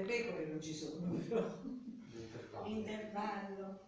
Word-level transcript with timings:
Le 0.00 0.06
pecore 0.06 0.46
non 0.46 0.62
ci 0.62 0.72
sono 0.72 1.12
però. 1.28 1.60
Intervallo. 2.64 3.86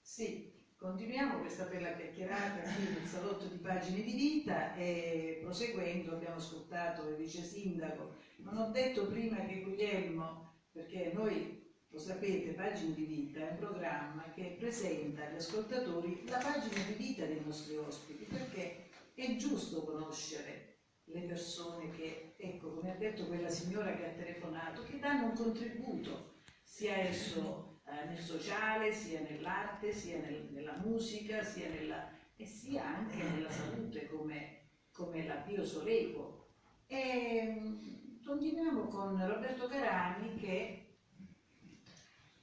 Sì, 0.00 0.50
continuiamo 0.76 1.40
questa 1.40 1.64
bella 1.64 1.92
chiacchierata 1.92 2.62
qui 2.62 2.84
nel 2.94 3.06
salotto 3.06 3.44
di 3.44 3.58
pagine 3.58 4.00
di 4.02 4.12
vita 4.12 4.74
e 4.74 5.38
proseguendo 5.42 6.12
abbiamo 6.12 6.36
ascoltato 6.36 7.08
il 7.08 7.16
vice 7.16 7.42
sindaco. 7.42 8.14
Non 8.38 8.56
ho 8.56 8.70
detto 8.70 9.06
prima 9.06 9.36
che 9.44 9.60
Guglielmo, 9.60 10.62
perché 10.72 11.12
noi 11.12 11.58
lo 11.90 11.98
sapete, 11.98 12.52
Pagine 12.52 12.94
di 12.94 13.04
Vita 13.04 13.40
è 13.40 13.50
un 13.50 13.58
programma 13.58 14.30
che 14.32 14.56
presenta 14.58 15.26
agli 15.26 15.36
ascoltatori 15.36 16.24
la 16.26 16.38
pagina 16.38 16.82
di 16.86 16.94
vita 16.94 17.26
dei 17.26 17.42
nostri 17.44 17.76
ospiti, 17.76 18.24
perché 18.24 18.88
è 19.14 19.36
giusto 19.36 19.82
conoscere 19.82 20.69
le 21.12 21.22
persone 21.22 21.88
che, 21.90 22.34
ecco, 22.36 22.70
come 22.72 22.90
ha 22.92 22.96
detto 22.96 23.26
quella 23.26 23.48
signora 23.48 23.94
che 23.94 24.04
ha 24.06 24.12
telefonato, 24.12 24.82
che 24.82 24.98
danno 24.98 25.26
un 25.26 25.34
contributo, 25.34 26.42
sia 26.62 26.94
esso 26.96 27.78
eh, 27.86 28.04
nel 28.06 28.20
sociale, 28.20 28.92
sia 28.92 29.20
nell'arte, 29.20 29.92
sia 29.92 30.18
nel- 30.18 30.48
nella 30.50 30.72
musica, 30.72 31.42
sia 31.42 31.68
nella, 31.68 32.08
e 32.36 32.44
sia 32.46 32.84
anche 32.84 33.22
nella 33.22 33.50
salute, 33.50 34.06
come, 34.06 34.58
come 34.90 35.24
la 35.24 35.36
Biosoreco. 35.36 36.38
E 36.86 37.42
mm, 37.46 38.22
continuiamo 38.22 38.86
con 38.88 39.24
Roberto 39.24 39.66
Carani 39.66 40.34
che 40.34 40.84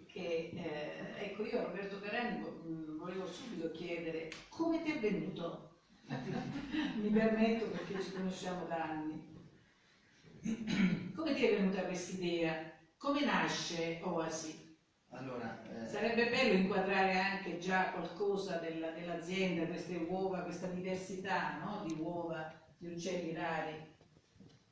che 0.05 0.49
eh, 0.53 1.23
ecco 1.25 1.44
io 1.44 1.58
a 1.58 1.61
Roberto 1.61 1.99
Carani 1.99 2.38
mh, 2.38 2.95
volevo 2.95 3.25
subito 3.25 3.70
chiedere 3.72 4.30
come 4.47 4.80
ti 4.81 4.89
è 4.89 4.97
venuto? 4.99 5.66
Mi 6.07 7.09
permetto 7.09 7.67
perché 7.70 8.02
ci 8.02 8.11
conosciamo 8.11 8.66
da 8.66 8.84
anni. 8.84 9.25
Come 11.16 11.33
ti 11.33 11.45
è 11.45 11.55
venuta 11.57 11.83
questa 11.83 12.11
idea? 12.13 12.71
Come 12.97 13.23
nasce 13.23 13.99
Oasi? 14.03 14.66
Allora, 15.09 15.61
eh, 15.63 15.88
Sarebbe 15.88 16.30
bello 16.30 16.53
inquadrare 16.53 17.17
anche 17.17 17.58
già 17.58 17.91
qualcosa 17.91 18.58
della- 18.58 18.91
dell'azienda, 18.91 19.66
queste 19.67 19.95
uova, 19.95 20.41
questa 20.44 20.67
diversità 20.67 21.58
no? 21.58 21.83
di 21.86 21.95
uova, 21.99 22.53
di 22.77 22.88
uccelli 22.88 23.33
rari. 23.33 23.95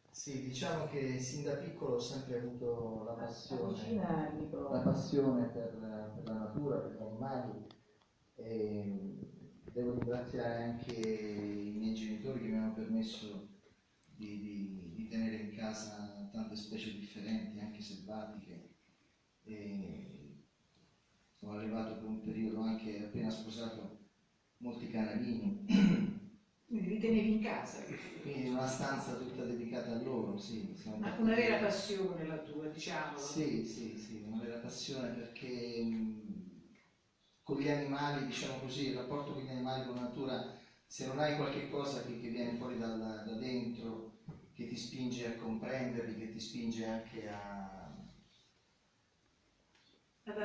sì, 0.09 0.41
diciamo 0.41 0.87
che 0.87 1.19
sin 1.19 1.43
da 1.43 1.55
piccolo 1.55 1.95
ho 1.95 1.99
sempre 1.99 2.37
avuto 2.37 3.03
la 3.05 3.13
passione, 3.13 3.79
Avvicinarmi 3.79 4.49
la 4.51 4.79
passione 4.79 5.43
per, 5.47 5.69
per 6.15 6.23
la 6.23 6.33
natura, 6.33 6.77
per 6.77 6.91
gli 6.95 7.01
animali 7.01 7.67
e 8.35 9.34
devo 9.75 9.91
ringraziare 9.91 10.63
anche 10.63 10.93
i 10.93 11.75
miei 11.77 11.93
genitori 11.93 12.39
che 12.39 12.47
mi 12.47 12.55
hanno 12.55 12.73
permesso 12.73 13.49
di, 14.05 14.39
di- 14.39 14.93
di 14.95 15.07
tenere 15.09 15.35
in 15.35 15.53
casa 15.53 16.29
tante 16.31 16.55
specie 16.55 16.93
differenti, 16.97 17.59
anche 17.59 17.81
selvatiche. 17.81 18.69
E 19.43 20.45
ho 21.41 21.51
allevato 21.51 21.95
per 21.95 22.05
un 22.05 22.21
periodo 22.21 22.61
anche 22.61 23.03
appena 23.03 23.29
sposato 23.29 23.99
molti 24.57 24.87
canalini. 24.87 25.65
Quindi 26.65 26.87
li 26.87 26.97
tenevi 26.97 27.33
in 27.33 27.41
casa. 27.41 27.83
Quindi 28.21 28.47
una 28.49 28.67
stanza 28.67 29.15
tutta 29.17 29.43
dedicata 29.43 29.91
a 29.91 30.01
loro, 30.01 30.37
sì. 30.37 30.73
Una, 30.85 31.15
vera 31.35 31.57
passione 31.59 32.25
la 32.25 32.39
tua, 32.39 32.67
diciamolo. 32.67 33.17
Sì, 33.17 33.65
sì, 33.65 33.97
sì, 33.97 34.23
una 34.25 34.39
vera 34.41 34.57
passione 34.59 35.09
perché 35.09 35.45
con 37.45 37.59
gli 37.59 37.69
animali, 37.69 38.23
diciamo 38.23 38.57
così, 38.57 38.83
il 38.85 38.91
rapporto 38.93 39.33
con 39.33 39.41
gli 39.41 39.49
animali, 39.49 39.81
con 39.81 39.93
la 39.93 40.01
natura, 40.01 40.43
se 40.85 41.05
non 41.05 41.19
hai 41.19 41.33
qualche 41.33 41.65
cosa 41.65 42.01
che, 42.01 42.15
che 42.15 42.27
viene 42.27 42.51
fuori 42.53 42.75
dal- 42.75 43.21
da 43.23 43.33
dentro, 43.35 44.07
che 44.53 44.65
ti 44.65 44.75
spinge 44.77 45.25
a 45.25 45.33
comprenderli, 45.35 46.15
che 46.15 46.27
ti 46.27 46.39
spinge 46.39 46.83
anche 46.83 47.25
a, 47.27 47.87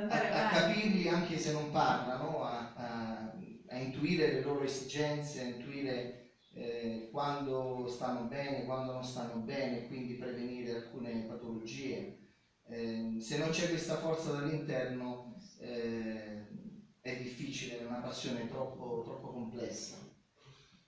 a- 0.06 0.26
a 0.30 0.44
capirli 0.46 1.06
anche 1.06 1.36
se 1.38 1.50
non 1.50 1.68
parlano, 1.68 2.42
a, 2.42 2.70
a- 2.72 3.30
a 3.66 3.76
intuire 3.76 4.28
le 4.28 4.38
loro 4.40 4.62
esigenze, 4.62 5.40
a 5.40 5.42
intuire 5.44 6.08
eh, 6.52 7.06
quando 7.08 7.86
stanno 7.86 8.22
bene, 8.22 8.62
quando 8.62 8.90
non 8.90 9.04
stanno 9.04 9.36
bene, 9.36 9.82
quindi 9.84 10.14
prevenire 10.14 10.70
alcune 10.70 11.22
patologie. 11.22 12.08
Eh, 12.64 13.16
se 13.18 13.36
non 13.36 13.48
c'è 13.48 13.66
questa 13.66 13.94
forza 13.96 14.30
dall'interno 14.30 15.34
eh, 15.58 16.44
è 17.10 17.16
difficile, 17.16 17.76
è 17.78 17.82
una 17.82 17.98
passione 17.98 18.46
troppo, 18.46 19.00
troppo 19.04 19.28
complessa. 19.30 19.98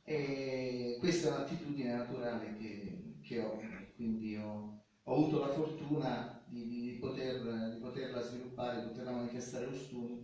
E 0.05 0.97
questa 0.99 1.27
è 1.27 1.28
un'attitudine 1.28 1.93
naturale 1.93 2.53
che, 2.53 3.19
che 3.21 3.38
ho, 3.38 3.56
quindi 3.94 4.34
ho, 4.37 4.66
ho 5.05 5.12
avuto 5.12 5.38
la 5.38 5.49
fortuna 5.49 6.41
di, 6.44 6.66
di- 6.66 6.93
poter- 6.99 7.66
di 7.69 7.77
poterla 7.77 8.21
sviluppare, 8.21 8.77
di 8.77 8.83
poterla 8.83 9.12
manifestare 9.12 9.65
allo 9.65 9.75
studio, 9.75 10.19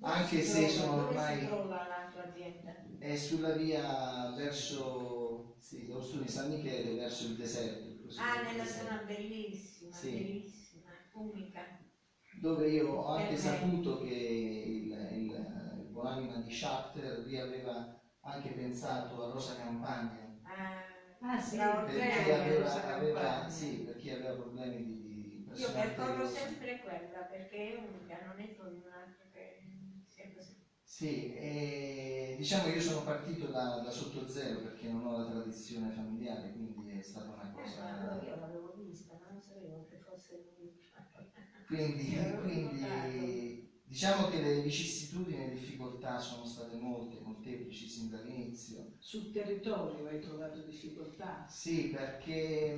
anche 0.00 0.40
si 0.40 0.42
se 0.42 0.66
trova- 0.68 0.68
sono 0.68 0.92
ormai 0.94 1.34
si 1.34 1.42
trova 1.42 1.82
la 1.84 2.06
tua 2.08 2.20
azienda? 2.20 2.74
è 2.98 3.14
sulla 3.14 3.50
via 3.50 4.26
verso 4.28 5.54
sì, 5.58 5.84
lo 5.84 6.00
studio 6.00 6.24
di 6.24 6.28
San 6.30 6.46
Michele, 6.46 6.92
verso 6.92 7.24
il 7.24 7.34
deserto. 7.34 7.92
Ah, 8.16 8.36
nella 8.36 8.64
zona 8.64 8.96
bellissima, 8.96 9.98
Sì. 9.98 10.10
bellissima, 10.10 10.90
unica. 11.12 11.64
Dove 12.34 12.66
io 12.66 12.86
ho 12.86 13.06
anche 13.08 13.34
Eh, 13.34 13.36
saputo 13.36 13.96
che 13.96 14.08
il, 14.10 15.08
il, 15.10 15.72
il 15.78 15.86
buonanima 15.86 16.36
di 16.36 16.48
Schachter 16.50 17.16
lì 17.18 17.36
aveva 17.36 17.82
anche 18.20 18.50
pensato 18.52 19.20
a 19.22 19.26
Rosa 19.26 19.52
Campagna. 19.52 20.28
Ah, 20.44 20.82
Ah 21.20 21.38
sì, 21.38 21.56
Bravo, 21.56 21.82
per 21.82 21.94
Bene, 21.96 22.08
chi 22.08 22.28
aveva, 22.28 22.82
aveva- 22.82 23.46
sì, 23.48 23.78
per 23.80 23.94
chi 23.94 24.08
aveva 24.10 24.32
problemi 24.32 24.82
di, 24.82 25.04
di 25.26 25.42
io 25.52 25.70
percorro 25.70 26.22
sempre 26.24 26.76
quella 26.76 27.22
perché 27.22 27.68
è 27.68 27.72
unica, 27.72 28.18
non 28.18 28.38
è 28.38 28.50
con 28.52 28.70
un 28.70 28.86
altro 28.86 29.26
che 29.30 29.56
così. 30.30 30.54
Sì, 30.86 31.26
e 31.28 32.32
diciamo 32.36 32.66
io 32.66 32.78
sono 32.78 33.00
partito 33.02 33.48
da, 33.48 33.76
da 33.78 33.90
sotto 33.90 34.26
zero 34.26 34.58
perché 34.58 34.86
non 34.86 35.02
ho 35.04 35.12
la 35.12 35.22
tradizione 35.22 35.88
familiare, 35.90 36.50
quindi 36.50 36.94
è 36.96 37.00
stata 37.00 37.30
una 37.30 37.48
Eh, 37.56 37.72
cosa... 37.80 37.80
ma 37.80 38.12
io 38.12 38.34
l'avevo 38.34 38.70
vista, 38.70 39.14
ma 39.14 39.26
non 39.26 39.40
sapevo 39.40 39.82
che 39.84 39.96
fosse 39.96 40.36
l'unica. 40.36 40.83
Quindi, 41.74 42.30
quindi 42.38 43.62
diciamo 43.82 44.24
che 44.24 44.38
le 44.38 44.60
vicissitudini 44.60 45.40
e 45.40 45.44
le 45.44 45.50
difficoltà 45.50 46.18
sono 46.18 46.44
state 46.44 46.74
molte, 46.76 47.18
molteplici 47.18 47.86
sin 47.86 48.08
dall'inizio. 48.08 48.92
Sul 48.98 49.28
territorio 49.30 50.06
hai 50.06 50.18
trovato 50.18 50.60
difficoltà. 50.60 51.42
Sì, 51.46 51.88
perché 51.88 52.72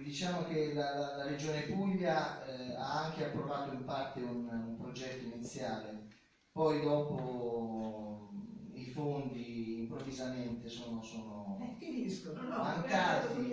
diciamo 0.00 0.40
che 0.40 0.68
la, 0.70 0.90
la- 0.90 1.10
la 1.10 1.22
Regione 1.22 1.62
Puglia 1.62 2.34
eh, 2.38 2.72
ha 2.72 2.96
anche 2.96 3.20
approvato 3.20 3.68
in 3.68 3.82
parte 3.84 4.20
un, 4.20 4.46
un 4.46 4.74
progetto 4.74 5.24
iniziale, 5.24 6.06
poi 6.50 6.78
dopo 6.78 8.28
i 8.72 8.86
fondi 8.86 9.76
improvvisamente 9.76 10.68
sono, 10.68 11.02
sono 11.02 11.56
Eh, 11.58 11.70
finiscono, 11.76 12.40
no? 12.42 12.58
mancati, 12.60 13.48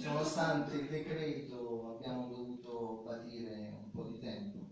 nonostante 0.00 0.74
il 0.74 0.86
decreto 0.86 1.86
abbiamo 1.88 2.24
dovuto 2.24 3.00
patire 3.02 3.67
po' 3.98 4.04
di 4.04 4.16
tempo 4.16 4.64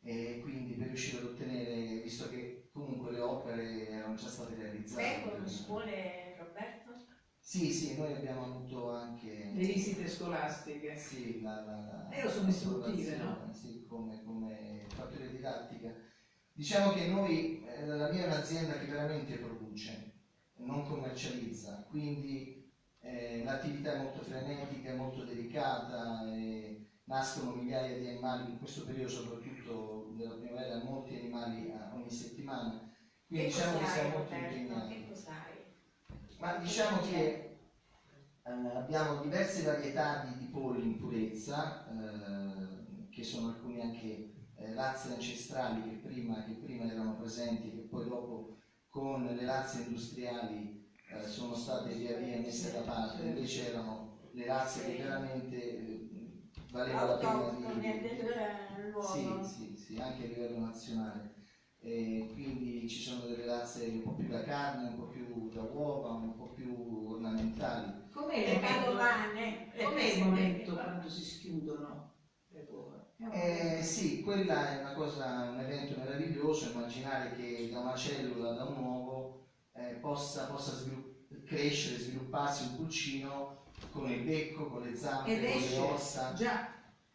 e 0.00 0.36
quindi 0.40 0.74
per 0.74 0.86
riuscire 0.86 1.16
ad 1.16 1.22
ottenere, 1.22 1.98
visto 1.98 2.26
che 2.26 2.50
comunque 2.70 3.08
le 3.08 3.18
opere 3.18 3.86
erano 3.86 4.14
già 4.14 4.26
state 4.26 4.54
realizzate. 4.54 5.18
Beh, 5.20 5.40
le 5.40 5.46
scuole, 5.46 6.34
Roberto? 6.34 6.96
Sì, 7.38 7.70
sì, 7.70 7.92
noi 7.92 8.10
abbiamo 8.10 8.42
avuto 8.42 8.88
anche 8.88 9.50
Le 9.52 9.64
visite 9.64 10.06
scolastiche. 10.06 10.94
sì, 10.96 11.38
la, 11.38 11.56
la, 11.56 11.78
la- 11.78 12.08
Eh, 12.10 12.28
sono 12.28 12.48
istruttive, 12.48 13.14
la- 13.14 13.48
Sì, 13.52 13.80
come, 13.86 14.20
come 14.20 14.84
fattoria 14.92 15.28
didattica. 15.28 15.92
Diciamo 16.52 16.88
che 16.88 17.04
noi, 17.04 17.56
eh, 17.60 17.82
la 17.82 18.06
mia 18.06 18.20
è 18.20 18.24
un'azienda 18.24 18.74
che 18.74 18.86
veramente 18.86 19.36
produce, 19.36 20.00
non 20.56 20.82
commercializza, 20.82 21.80
quindi 21.84 22.50
eh, 22.98 23.40
l'attività 23.42 23.90
è 23.90 23.92
molto 23.92 24.20
frenetica, 24.20 24.88
è 24.88 24.92
molto 24.92 25.22
delicata, 25.22 26.20
e 26.24 26.74
nascono 27.06 27.50
migliaia 27.50 27.94
di 27.94 28.06
animali, 28.06 28.46
in 28.46 28.56
questo 28.58 28.82
periodo 28.82 29.08
soprattutto 29.08 30.06
della 30.12 30.34
primavera, 30.34 30.76
molti 30.76 31.14
animali 31.14 31.66
a- 31.68 31.88
ogni 31.94 32.10
settimana, 32.10 32.76
quindi 33.26 33.46
Che 33.46 33.52
diciamo 33.52 33.76
che 33.76 33.84
siamo 33.86 34.08
molto 34.08 34.34
impegnati. 34.34 35.04
Ma 36.38 36.52
diciamo 36.52 36.98
che 36.98 37.40
eh, 38.44 38.50
abbiamo 38.50 39.14
diverse 39.14 39.62
varietà 39.62 40.14
di, 40.14 40.34
di 40.36 40.46
polli 40.46 40.84
in 40.84 40.96
purezza, 40.96 41.82
eh, 41.84 43.06
che 43.08 43.22
sono 43.22 43.46
alcuni 43.46 43.80
anche 43.80 44.20
eh, 44.54 44.72
razze 44.74 45.08
ancestrali 45.10 45.80
che 45.80 45.94
prima, 45.94 46.40
che 46.40 46.54
prima 46.54 46.86
erano 46.86 47.14
presenti, 47.14 47.70
che 47.70 47.82
poi 47.82 48.04
dopo 48.04 48.42
con 48.88 49.20
le 49.22 49.44
razze 49.44 49.78
industriali 49.78 50.68
eh, 51.10 51.26
sono 51.26 51.54
state 51.54 51.94
via 51.94 52.14
via 52.14 52.36
messe 52.38 52.68
da 52.68 52.82
parte, 52.82 53.22
invece 53.22 53.62
erano 53.64 54.04
le 54.30 54.44
razze 54.44 54.82
che 54.82 54.94
veramente 54.94 55.98
eh, 56.68 56.70
valeva 56.70 57.02
la 57.02 57.14
pena 57.14 57.38
Autoctone 57.38 57.96
del 58.66 58.86
luogo. 58.86 58.98
sì, 58.98 59.38
sì, 59.40 59.70
sì, 59.74 59.94
anche 59.96 60.22
a 60.22 60.26
livello 60.26 60.58
nazionale. 60.58 61.28
E 61.78 62.24
quindi 62.26 62.86
ci 62.86 62.98
sono 62.98 63.24
delle 63.24 63.44
razze 63.44 63.86
un 63.86 64.00
po' 64.00 64.12
più 64.12 64.26
da 64.26 64.40
carne, 64.40 64.84
un 64.84 64.92
po' 64.92 65.04
più 65.04 65.48
da 65.48 65.60
uova, 65.62 66.10
un 66.12 66.32
po' 66.32 66.46
più 66.46 66.70
ornamentali. 67.06 67.94
Com'è 68.10 68.34
il 68.36 68.44
Le 68.44 68.52
momento, 68.52 68.66
padovane. 68.74 69.62
le 69.70 69.82
com'è 69.84 70.02
il 70.02 70.16
momento 70.16 70.76
quando 70.76 71.08
si 71.08 71.22
schiudono? 71.22 72.00
le 72.48 72.62
uova. 72.66 73.00
Eh, 73.28 73.80
sì, 73.82 74.18
quella 74.18 74.68
è 74.68 74.74
una 74.74 74.90
cosa, 74.92 75.44
un 75.44 75.58
evento 75.58 75.94
meraviglioso, 75.94 76.64
immaginare 76.64 77.28
che 77.28 77.66
da 77.68 77.78
una 77.78 77.94
cellula, 77.94 78.50
da 78.50 78.62
un 78.62 78.76
uovo, 78.76 79.28
eh, 79.72 79.96
possa, 79.98 80.44
possa 80.44 80.72
svilupp- 80.72 81.06
crescere, 81.42 81.96
svilupparsi 81.96 82.62
un 82.62 82.70
pulcino 82.72 83.48
con 83.96 84.08
il 84.10 84.18
becco, 84.18 84.64
con 84.66 84.80
le 84.80 84.94
zampe, 84.94 85.40
Ed 85.40 85.42
con 85.42 85.60
le 85.60 85.74
ossa, 85.76 86.30
già 86.32 86.60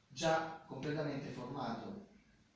già 0.07 0.44
completamente 0.66 1.30
formato. 1.30 1.98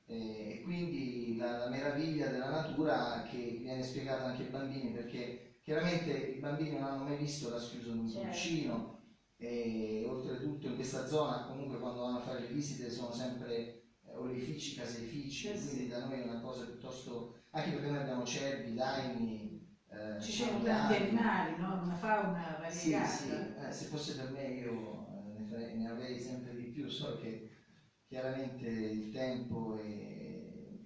Eh, 0.04 0.46
E 0.48 0.56
quindi 0.58 1.32
la, 1.34 1.52
la 1.52 1.66
meraviglia 1.66 2.26
della 2.26 2.46
natura 2.46 3.20
che 3.22 3.52
viene 3.56 3.82
spiegata 3.82 4.24
anche 4.24 4.42
ai 4.42 4.48
bambini, 4.48 4.88
perché 4.90 5.30
chiaramente 5.60 6.12
i 6.12 6.36
bambini 6.36 6.70
non 6.70 6.82
hanno 6.82 7.00
mai 7.00 7.14
visto 7.16 7.48
la 7.48 7.56
schiusa 7.56 7.90
di 7.90 7.98
un 7.98 8.10
Certo. 8.10 8.12
pulcino 8.12 8.84
e 9.38 10.02
oltretutto 10.04 10.66
in 10.66 10.72
questa 10.72 11.04
zona 11.04 11.40
comunque 11.40 11.76
quando 11.76 12.00
vanno 12.00 12.14
a 12.14 12.18
fare 12.18 12.38
le 12.38 12.46
visite 12.48 12.88
sono 12.88 13.10
sempre 13.10 13.66
eh, 14.02 14.14
olifici, 14.14 14.72
caseifici, 14.72 15.56
sì. 15.56 15.58
quindi 15.58 15.84
da 15.84 15.98
noi 15.98 16.16
è 16.16 16.20
una 16.20 16.36
cosa 16.36 16.62
piuttosto, 16.62 17.26
anche 17.50 17.70
perché 17.70 17.86
noi 17.88 17.96
abbiamo 17.96 18.22
cervi, 18.22 18.72
daini, 18.72 19.55
eh, 19.96 20.18
ci 20.18 20.30
sono 20.30 20.60
tanti 20.60 20.92
animali, 20.92 21.54
no? 21.54 21.78
una 21.78 21.94
fauna 21.94 22.54
Sì, 22.64 23.04
variegata. 23.04 23.04
sì, 23.04 23.50
eh, 23.54 23.70
se 23.70 23.84
fosse 23.84 24.12
per 24.12 24.26
me 24.26 24.48
io 24.48 25.04
eh, 25.36 25.40
ne, 25.40 25.72
ne 25.72 25.86
avrei 25.86 26.18
sempre 26.18 26.52
di 26.52 26.66
più, 26.66 26.88
so 26.88 27.14
che 27.14 27.40
chiaramente 28.04 28.66
il 28.68 29.08
tempo 29.08 29.74
e 29.74 30.80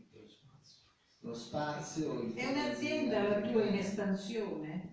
lo 1.21 1.33
spazio... 1.35 2.19
il 2.19 2.33
È 2.33 2.45
un'azienda 2.45 3.21
la 3.21 3.37
tua 3.39 3.63
in 3.63 3.75
espansione? 3.77 4.89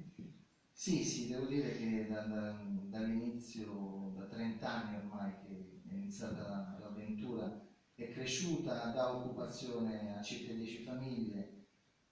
Sì, 0.71 1.01
sì, 1.01 1.25
devo 1.25 1.45
dire 1.45 1.71
che 1.71 2.05
da- 2.05 2.21
da- 2.21 2.55
dall'inizio, 2.85 4.09
da 4.13 4.23
30 4.25 4.69
anni 4.69 4.93
ormai 4.93 5.33
che 5.35 5.79
è 5.83 5.91
iniziata 5.93 6.75
l'avventura, 6.77 7.51
è 7.95 8.05
cresciuta, 8.07 8.85
dà 8.87 9.07
occupazione 9.09 10.13
a 10.13 10.19
circa 10.19 10.51
10 10.51 10.77
famiglie, 10.77 11.49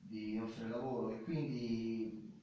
di 0.08 0.38
offre 0.38 0.66
lavoro 0.68 1.10
e 1.10 1.20
quindi 1.20 2.34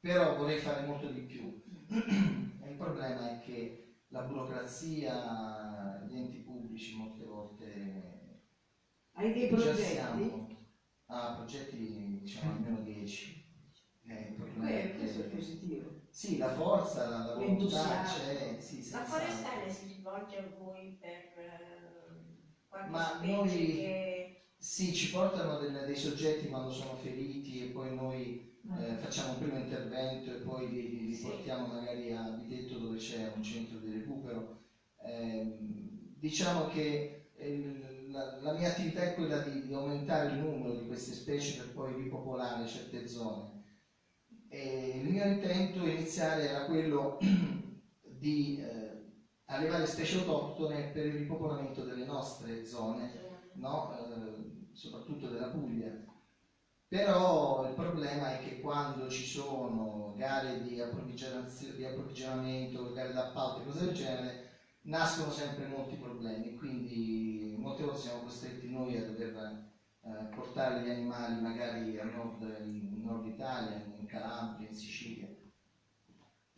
però 0.00 0.30
vorrei 0.32 0.56
fare 0.56 0.80
molto 0.80 1.06
di 1.08 1.20
più. 1.20 1.50
Il 2.64 2.74
problema 2.76 3.24
è 3.24 3.38
che 3.38 3.72
la 4.08 4.20
burocrazia, 4.20 5.96
gli 6.00 6.14
enti 6.14 6.38
pubblici 6.38 6.92
molte 6.92 7.22
volte 7.22 8.36
Hai 9.12 9.30
dei 9.30 9.44
già 9.46 9.72
progetti? 9.72 9.82
siamo 9.82 10.46
a 11.06 11.30
progetti 11.30 12.16
diciamo 12.18 12.48
almeno 12.50 12.78
10. 12.78 13.36
Eh, 14.02 14.22
il 14.24 14.32
problema 14.32 14.66
è 14.68 14.86
Que- 14.86 14.94
questo 14.94 15.18
è 15.20 15.24
positivo. 15.24 15.92
sì, 16.08 16.36
la 16.36 16.48
forza, 16.48 17.04
la, 17.04 17.20
la 17.20 17.32
volontà 17.32 18.00
c'è, 18.02 18.54
sì, 18.58 18.88
La 18.90 19.00
forestale 19.02 19.68
si 19.68 19.84
rivolge 19.84 20.36
a 20.36 20.42
voi 20.42 20.94
per 20.98 21.20
eh, 21.36 22.42
qualche 22.66 22.88
Ma 22.90 23.00
specie 23.00 23.24
noi- 23.26 23.72
che... 23.74 24.32
Sì, 24.68 24.92
ci 24.92 25.08
portano 25.08 25.54
del- 25.54 25.80
dei 25.82 25.94
soggetti 25.94 26.44
quando 26.46 26.68
sono 26.68 26.92
feriti 26.92 27.58
e 27.58 27.64
poi 27.66 27.90
noi 27.90 28.30
eh, 28.76 28.94
facciamo 28.94 29.30
un 29.30 29.36
primo 29.38 29.56
intervento 29.56 30.30
e 30.30 30.36
poi 30.36 30.68
li, 30.68 30.86
li- 31.04 31.14
Sì. 31.14 31.20
portiamo 31.22 31.64
magari 31.64 32.10
a 32.10 32.28
Vitetto 32.28 32.76
dove 32.76 32.96
c'è 32.96 33.24
un 33.24 33.40
centro 33.40 33.78
di 33.78 33.88
recupero. 33.88 34.44
Ehm, 35.00 35.88
diciamo 36.12 36.64
che 36.64 37.00
eh, 37.32 37.48
la, 38.10 38.26
la 38.34 38.50
mia 38.50 38.66
attività 38.66 39.00
è 39.00 39.10
quella 39.10 39.38
di, 39.38 39.58
di 39.58 39.72
aumentare 39.72 40.26
il 40.26 40.34
numero 40.36 40.70
di 40.74 40.82
queste 40.82 41.12
specie 41.14 41.54
per 41.54 41.68
poi 41.70 41.94
ripopolare 41.94 42.66
certe 42.66 43.06
zone. 43.06 43.46
E 44.48 44.96
il 44.96 45.08
mio 45.08 45.24
intento 45.24 45.84
iniziale 45.84 46.42
era 46.42 46.60
quello 46.60 47.16
di 48.00 48.54
eh, 48.54 48.94
allevare 49.46 49.84
specie 49.86 50.14
autoctone 50.14 50.84
per 50.84 51.04
il 51.04 51.14
ripopolamento 51.14 51.80
delle 51.82 52.02
nostre 52.02 52.62
zone 52.62 53.10
no? 53.52 53.86
Soprattutto 54.78 55.26
della 55.26 55.46
Puglia. 55.48 55.92
Però 56.86 57.62
il 57.64 57.72
problema 57.72 58.30
è 58.30 58.38
che 58.38 58.54
quando 58.56 59.08
ci 59.08 59.22
sono 59.24 60.12
gare 60.14 60.54
di, 60.56 60.74
di 61.74 61.84
approvvigionamento, 61.84 62.90
gare 62.90 63.10
d'appalto 63.10 63.58
e 63.58 63.62
cose 63.62 63.80
del 63.80 63.92
genere, 63.92 64.38
nascono 64.82 65.30
sempre 65.30 65.64
molti 65.66 65.96
problemi, 65.96 66.52
quindi 66.52 67.54
molte 67.58 67.82
volte 67.82 67.98
siamo 67.98 68.20
costretti 68.20 68.68
noi 68.68 68.94
a 68.94 69.02
dover 69.02 69.52
eh, 70.00 70.26
portare 70.28 70.78
gli 70.78 70.86
animali 70.86 71.36
magari 71.38 71.96
a 71.96 72.04
nord, 72.04 72.40
in 72.62 73.00
nord 73.02 73.24
Italia, 73.24 73.74
in 73.74 74.04
Calabria, 74.06 74.64
in 74.66 74.72
Sicilia. 74.72 75.28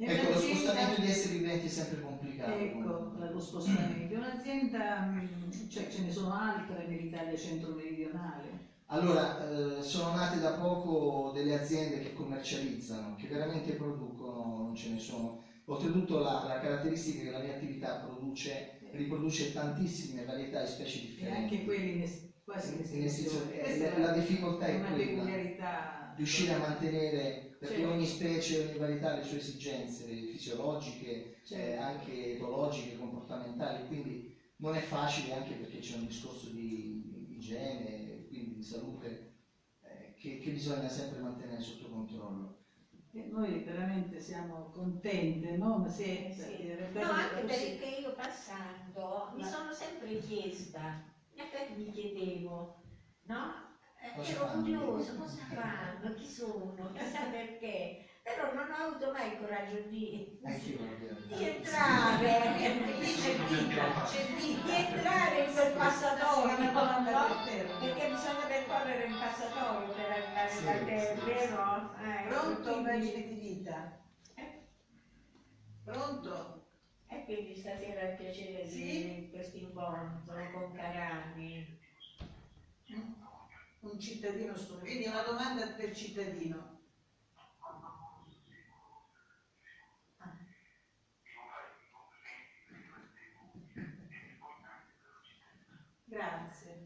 Ecco, 0.02 0.28
lo 0.30 0.38
spostamento 0.38 0.96
di 0.98 1.06
esseri 1.06 1.36
viventi 1.36 1.66
è 1.66 1.68
sempre 1.68 2.00
complicato. 2.00 2.50
Ecco, 2.52 3.10
lo 3.28 3.38
spostamento. 3.38 4.14
Un'azienda, 4.14 5.00
mh, 5.00 5.68
cioè 5.68 5.88
ce 5.88 6.00
ne 6.00 6.10
sono 6.10 6.32
altre 6.32 6.86
nell'Italia 6.86 7.36
centro-meridionale. 7.36 8.68
Allora, 8.86 9.78
eh, 9.78 9.82
sono 9.82 10.10
nate 10.10 10.38
da 10.38 10.50
poco 10.52 11.30
delle 11.32 11.52
aziende 11.52 11.98
che 11.98 12.12
commercializzano, 12.12 13.14
che 13.14 13.26
veramente 13.28 13.72
producono, 13.74 14.58
non 14.58 14.74
ce 14.74 14.88
ne 14.88 14.98
sono. 14.98 15.38
Oltretutto 15.66 16.16
la, 16.16 16.42
la 16.44 16.58
caratteristica 16.58 17.22
che 17.22 17.30
la 17.30 17.38
mia 17.38 17.52
attività 17.52 17.94
produce, 17.94 18.78
riproduce 18.92 19.52
tantissime 19.52 20.24
varietà 20.24 20.60
di 20.60 20.66
specie 20.66 20.96
E 20.96 21.00
differenti. 21.02 21.36
anche 21.54 21.62
quelli 21.62 21.90
in 21.90 22.00
es- 22.00 22.18
quasi 22.42 22.72
in 22.72 22.78
In 22.90 23.02
estinzione. 23.04 23.52
Eh, 23.60 23.76
la- 23.76 23.98
la 23.98 24.10
difficoltà 24.10 24.64
è 24.66 24.76
quella. 24.78 24.96
peculiarità. 24.96 26.12
Riuscire 26.16 26.50
a 26.50 26.56
mantenere, 26.56 27.49
perché 27.60 27.82
Certo. 27.82 27.88
ogni 27.94 28.06
specie, 28.06 28.56
ogni 28.56 28.74
varietà 28.74 29.08
ha 29.08 29.12
le 29.12 29.22
sue 29.22 29.36
esigenze 29.36 30.22
fisiologiche, 30.24 31.26
Certo. 31.42 31.54
eh, 31.54 31.74
anche 31.74 32.30
etologiche, 32.30 32.92
comportamentali, 32.94 33.82
quindi 33.84 34.18
non 34.56 34.74
è 34.74 34.78
facile 34.78 35.30
anche 35.30 35.54
perché 35.54 35.78
c'è 35.78 35.94
un 35.94 36.02
discorso 36.02 36.48
di 36.48 37.32
igiene, 37.32 38.24
quindi 38.26 38.52
di 38.54 38.62
salute, 38.62 39.20
eh, 39.80 40.10
che, 40.14 40.36
che 40.38 40.50
bisogna 40.50 40.88
sempre 40.88 41.18
mantenere 41.18 41.60
sotto 41.60 41.86
controllo. 41.88 42.54
E 43.12 43.22
noi 43.24 43.58
veramente 43.58 44.20
siamo 44.20 44.68
contente, 44.70 45.52
no? 45.52 45.76
Ma 45.78 45.88
sì, 45.88 46.28
Sì. 46.30 46.74
realtà 46.74 47.00
No, 47.00 47.10
anche 47.10 47.42
così- 47.42 47.66
perché 47.66 47.86
io 47.86 48.12
passando 48.12 49.28
mi 49.32 49.40
Ma- 49.40 49.46
sono 49.46 49.72
sempre 49.72 50.16
chiesta, 50.16 50.96
in 51.32 51.40
effetti 51.40 51.72
mi 51.74 51.86
chiedevo, 51.88 52.70
no? 53.22 53.69
Eh, 54.10 54.16
Cosa 54.16 54.32
Ero 54.32 54.46
fanno? 54.46 54.62
curiosa, 54.62 55.12
cosa 55.14 55.46
fanno, 55.54 56.14
chi 56.14 56.26
sono, 56.26 56.90
chissà 56.92 57.26
perché, 57.26 58.06
però 58.24 58.52
non 58.54 58.68
ho 58.70 58.74
avuto 58.74 59.12
mai 59.12 59.30
il 59.30 59.38
coraggio 59.38 59.78
di, 59.88 60.40
abbiamo. 60.42 60.96
di 61.28 61.44
entrare, 61.44 62.50
di 64.64 64.70
entrare 64.74 65.44
in 65.44 65.52
quel 65.52 65.72
passatoio. 65.72 66.56
Perché 67.78 68.08
bisogna 68.08 68.46
percorrere 68.48 69.04
il 69.04 69.16
passatoio 69.16 69.90
per 69.92 70.10
arrivare 70.10 70.50
Sì, 70.50 70.64
da 70.64 70.72
te, 70.72 71.14
sì, 71.14 71.24
vero? 71.24 71.94
Eh, 72.02 72.22
Pronto, 72.26 72.82
pagine 72.82 73.22
di 73.22 73.34
vita? 73.34 73.96
Eh. 74.34 74.58
Pronto? 75.84 76.64
E 77.06 77.24
quindi 77.24 77.54
stasera 77.56 78.00
è 78.00 78.10
il 78.10 78.16
piacere 78.16 78.66
Sì? 78.66 79.04
di 79.04 79.28
questo 79.30 79.56
incontro 79.56 80.50
con 80.50 80.72
Carani. 80.72 81.78
Un 83.82 83.98
cittadino 83.98 84.54
stupido. 84.56 84.84
Quindi 84.84 85.06
una 85.06 85.22
domanda 85.22 85.66
per 85.66 85.90
cittadino. 85.90 86.68
Grazie. 96.04 96.78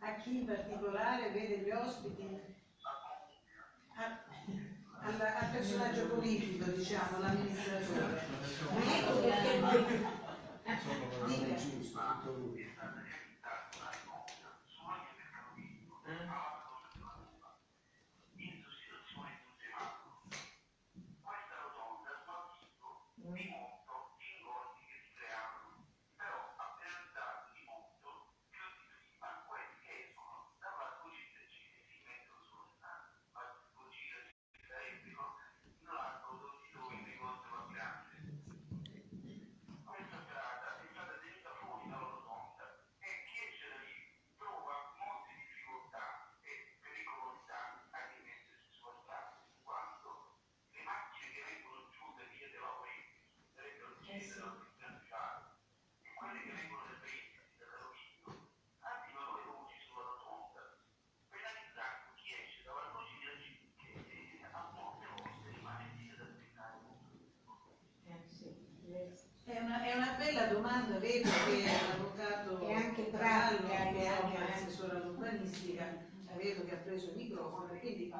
A 0.00 0.14
chi 0.16 0.34
in 0.36 0.44
particolare 0.44 1.30
vede 1.30 1.58
gli 1.58 1.70
ospiti? 1.70 2.22
A- 3.96 4.12
alla- 5.00 5.34
al 5.34 5.48
personaggio 5.48 6.06
politico, 6.06 6.66
diciamo, 6.66 7.16
l'amministratore. 7.18 8.26
Ecco 8.86 10.27
Dica. 10.68 11.54
È 11.54 12.67
vedo 71.08 71.30
che 71.46 71.64
l'avvocato 71.64 72.66
È 72.66 72.72
anche 72.74 73.02
pratica, 73.04 73.76
che 73.92 74.02
è 74.02 74.06
anche 74.08 74.36
insomma, 74.36 74.46
eh. 74.46 74.52
assessore 74.52 74.96
all'urbanistica, 74.96 75.84
vedo 76.36 76.64
che 76.64 76.74
ha 76.74 76.78
preso 76.78 77.10
il 77.10 77.16
microfono, 77.16 77.66
quindi 77.78 78.12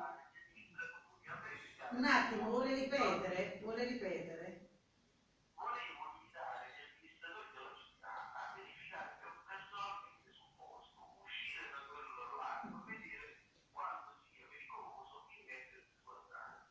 un 1.90 2.04
attimo, 2.04 2.50
vuole 2.50 2.74
ripetere? 2.74 3.58
Vuole 3.62 3.84
ripetere? 3.84 4.68
volevo 5.56 6.02
invitare 6.16 6.68
gli 6.72 6.80
amministratori 6.84 7.48
della 7.52 7.74
città 7.76 8.14
a 8.32 8.54
verificare 8.56 9.18
personalmente 9.20 10.32
sul 10.32 10.52
posto, 10.56 11.00
uscire 11.24 11.68
da 11.72 11.80
quello 11.88 12.36
largo, 12.40 12.84
vedere 12.84 13.44
quando 13.72 14.20
sia 14.32 14.46
pericoloso 14.48 15.28
immettersi 15.32 15.92
sulla 16.00 16.20
strada. 16.24 16.68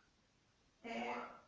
È, 0.81 0.93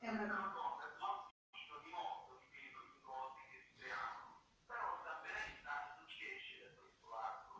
è 0.01 0.07
una 0.09 0.23
Una 0.29 0.51
cosa, 0.53 0.85
non 0.99 1.29
dico 1.53 1.77
di 1.85 1.89
molto, 1.89 2.41
ripeto, 2.41 2.77
di 2.89 3.01
cose 3.05 3.39
che 3.49 3.57
si 3.63 3.73
creano, 3.79 4.49
però 4.65 4.97
sta 4.99 5.21
benestando 5.21 6.05
chi 6.09 6.25
esce 6.25 6.55
da 6.65 6.69
questo 6.73 7.05
largo. 7.09 7.53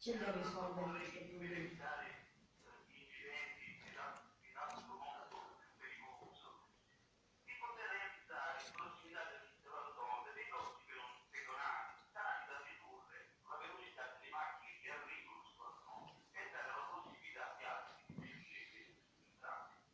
tali 12.12 12.44
da 12.52 12.60
ridurre 12.68 13.32
la 13.48 13.56
velocità 13.64 14.04
delle 14.20 14.28
macchine 14.28 14.76
che 14.84 14.92
arrivano 14.92 15.40
sulla 15.48 15.72
rotonda 15.72 16.20
e 16.36 16.52
dare 16.52 16.68
la 16.68 16.84
possibilità 16.84 17.56
agli 17.56 17.64
altri 17.64 18.04
di 18.12 18.28
uscire 18.28 18.92
in 19.24 19.40
traffico. 19.40 19.88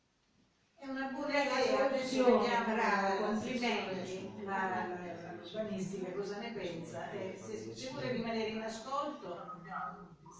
È 0.73 0.85
una 0.89 1.05
buona 1.13 1.37
Bella 1.37 1.61
idea, 1.61 1.85
adesso 1.85 2.17
soluzione, 2.17 2.33
vediamo 2.33 2.73
bravo, 2.73 3.13
la- 3.13 3.29
complimenti. 3.29 4.41
la, 4.41 4.65
la, 4.73 4.81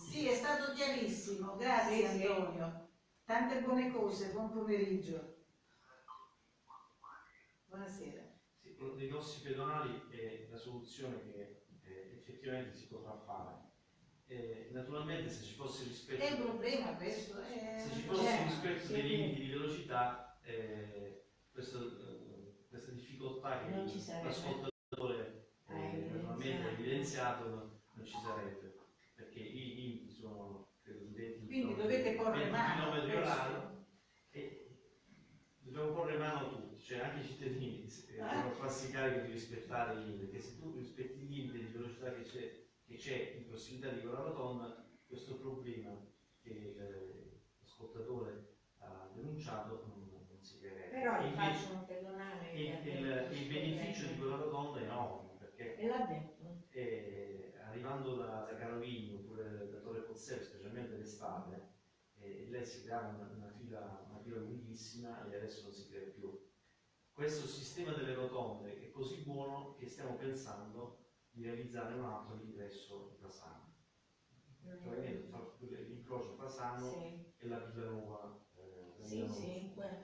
sì, 0.10 0.28
è 0.28 0.34
stato 0.36 0.74
chiarissimo, 0.74 1.56
grazie 1.58 2.08
Sì, 2.10 2.18
sì. 2.18 2.26
Antonio. 2.26 2.88
Tante 3.26 3.62
buone 3.62 3.92
cose, 3.92 4.32
buon 4.32 4.52
pomeriggio. 4.52 5.36
Buonasera. 7.66 8.24
Sì, 8.60 8.74
quello 8.76 8.96
dei 8.96 9.08
corsi 9.10 9.42
pedonali 9.42 10.08
è 10.10 10.48
la 10.50 10.58
soluzione 10.58 11.22
che 11.22 11.66
eh, 11.84 12.16
effettivamente 12.18 12.76
si 12.76 12.88
potrà 12.88 13.16
fare. 13.26 13.68
Eh, 14.26 14.70
naturalmente 14.74 15.30
se 15.30 15.44
ci 15.44 15.54
fosse 15.56 15.84
rispetto, 15.84 16.24
È 16.24 16.32
un 16.34 16.42
problema 16.46 16.96
questo. 16.96 17.40
eh, 17.44 17.80
se 17.80 17.94
ci 17.94 18.02
fosse 18.02 18.24
cioè, 18.24 18.44
rispetto 18.46 18.86
sì, 18.88 18.94
dei 18.94 19.02
sì. 19.02 19.08
limiti 19.08 19.42
di 19.42 19.50
velocità, 19.50 20.40
eh, 20.44 21.24
questo, 21.52 21.78
eh, 22.00 22.66
questa 22.70 22.92
difficoltà 22.92 23.64
che 23.66 23.70
l'ascoltatore 24.24 25.50
Ha 25.66 25.74
eh, 25.74 26.08
naturalmente 26.12 26.64
ha 26.64 26.72
evidenziato. 26.72 26.82
evidenziato 26.82 27.50
non, 27.50 27.80
non 27.94 28.06
ci 28.06 28.18
sarebbe, 28.24 28.76
perché 29.16 29.40
i 29.40 29.76
limiti 29.76 30.12
sono 30.12 30.68
credo 30.82 31.06
di 31.06 31.14
20 31.14 31.46
Quindi 31.48 31.74
km 31.74 31.82
dovete 31.82 32.12
porre 32.16 32.38
20 32.38 32.52
mano. 32.52 32.92
km 32.92 33.02
questo. 33.02 33.18
orari 33.20 33.54
e 34.32 34.78
dobbiamo 35.60 35.89
porre 36.00 36.16
mano 36.16 36.48
tutti, 36.48 36.82
cioè 36.82 37.00
anche 37.00 37.20
i 37.20 37.24
cittadini 37.24 37.84
eh, 38.08 38.16
devono 38.16 38.52
farsi 38.52 38.90
carico 38.90 39.20
di 39.20 39.32
rispettare 39.32 39.92
i 39.92 39.98
limiti, 39.98 40.20
perché 40.24 40.40
se 40.40 40.56
tu 40.56 40.72
rispetti 40.74 41.20
i 41.20 41.28
limiti 41.28 41.60
di 41.60 41.70
velocità 41.72 42.10
che 42.10 42.22
c'è, 42.22 42.50
che 42.86 42.96
c'è 42.96 43.32
in 43.36 43.44
prossimità 43.44 43.90
di 43.90 44.00
quella 44.00 44.20
rotonda, 44.22 44.74
questo 45.06 45.36
problema 45.36 45.94
che 46.42 46.74
eh, 46.74 47.30
l'ascoltatore 47.60 48.48
ha 48.82 49.06
denunciato 49.12 49.82
non, 49.84 50.08
non 50.30 50.42
si 50.42 50.56
creerebbe. 50.58 50.88
Però 50.88 51.18
il 51.18 51.26
invece- 51.26 51.52
faccio 51.52 51.74
un 51.74 51.84
pedonale. 51.84 52.50
il, 52.52 52.80
il- 52.84 53.28
il 53.32 53.46
beneficio 53.46 54.06
di 54.06 54.16
quella 54.16 54.36
rotonda 54.36 54.80
è 54.80 54.84
enorme, 54.84 55.34
perché 55.38 55.74
detto. 56.00 56.56
eh, 56.70 57.52
arrivando 57.64 58.14
da, 58.14 58.40
da 58.40 58.54
Carovigno 58.54 59.16
oppure 59.16 59.68
da 59.68 59.78
Torre 59.80 60.00
Pozzello, 60.00 60.42
specialmente 60.42 60.96
d'estate, 60.96 61.62
eh, 62.20 62.46
lei 62.48 62.64
si 62.64 62.80
creava 62.80 63.08
una, 63.10 63.28
una 63.36 63.48
fila, 63.48 64.02
fila 64.30 64.38
lunghissima 64.42 65.28
e 65.28 65.36
adesso 65.36 65.64
non 65.64 65.74
si 65.74 65.88
crea 65.88 66.08
più. 66.12 66.38
Questo 67.12 67.48
sistema 67.48 67.92
delle 67.94 68.14
rotonde 68.14 68.80
è 68.80 68.92
così 68.92 69.18
buono 69.18 69.76
che 69.78 69.88
stiamo 69.88 70.16
pensando 70.16 70.98
di 71.32 71.42
realizzare 71.42 71.96
un 71.96 72.06
altro 72.06 72.34
all'ingresso 72.34 73.08
di 73.10 73.16
Fasano, 73.16 73.74
cioè 74.82 75.20
fra- 75.28 75.58
l'incrocio 75.60 76.32
Fasano 76.34 76.86
Sì, 76.86 77.20
e 77.38 77.48
la 77.48 77.58
Villa 77.58 77.86
Nuova. 77.86 78.32
eh, 78.56 79.04
sì, 79.04 79.26
sì, 79.28 79.72
Nuova. 79.72 79.74
quel- 79.74 79.98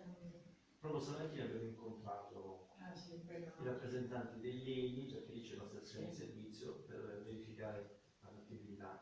Proprio 0.79 1.01
stamattina 1.01 1.43
abbiamo 1.43 1.63
incontrato 1.63 2.67
Ah, 2.77 2.93
sì, 2.93 3.13
i 3.13 3.63
rappresentanti 3.63 4.37
degli 4.39 4.69
ENI, 4.69 5.05
perché 5.07 5.31
lì 5.31 5.41
c'è 5.41 5.53
una 5.55 5.65
stazione 5.65 6.05
di 6.05 6.11
servizio 6.11 6.83
per 6.85 7.21
verificare 7.23 7.87
la 8.19 8.29
fattibilità. 8.29 8.99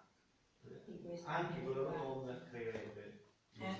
Di 0.85 0.97
questo. 1.01 1.27
Anche 1.27 1.61
quella 1.61 1.81
rotonda 1.81 2.41
creerebbe 2.43 3.22
Eh. 3.63 3.77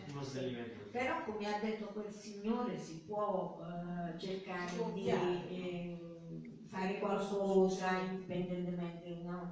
Però 0.89 1.23
come 1.23 1.45
ha 1.47 1.53
detto 1.53 1.89
quel 1.89 2.09
signore 2.09 2.77
si 2.77 2.95
può 3.03 3.55
eh, 3.59 4.13
cercare 4.15 4.67
Si 4.67 4.75
può 4.75 4.89
di 4.89 5.07
eh, 5.09 6.39
fare 6.67 6.97
qualcosa 6.97 7.93
indipendentemente 7.95 9.17
no? 9.19 9.49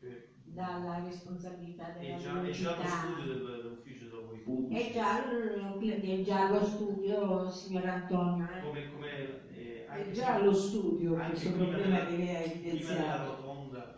Eh, 0.00 0.20
dalla 0.42 0.98
responsabilità 0.98 1.88
della 1.90 2.14
È 2.14 2.16
già, 2.18 2.40
è 2.40 2.50
già 2.50 2.72
lo 2.74 2.84
studio 2.84 3.24
del- 3.24 3.56
dell'ufficio 3.60 4.04
dei 4.04 4.40
pubblici. 4.40 4.82
È 4.82 4.90
già, 4.90 5.16
l- 5.16 5.74
quindi 5.76 6.08
è 6.08 6.20
già 6.20 6.42
lo 6.42 6.60
studio, 6.60 7.48
signor 7.48 7.84
Antonio. 7.84 8.48
eh? 8.48 8.58
Come, 8.58 8.84
come, 8.84 9.08
eh, 9.46 9.82
È 9.84 10.10
già 10.10 10.30
allo 10.32 10.52
studio 10.52 11.12
anche 11.14 11.26
questo 11.28 11.50
prima 11.50 11.66
problema 11.66 11.94
della- 11.96 12.04
che 12.04 12.16
lei 12.16 12.32
ha 12.32 12.38
Prima 12.38 12.90
della 12.92 13.14
evidenziato. 13.14 13.24
rotonda, 13.24 13.90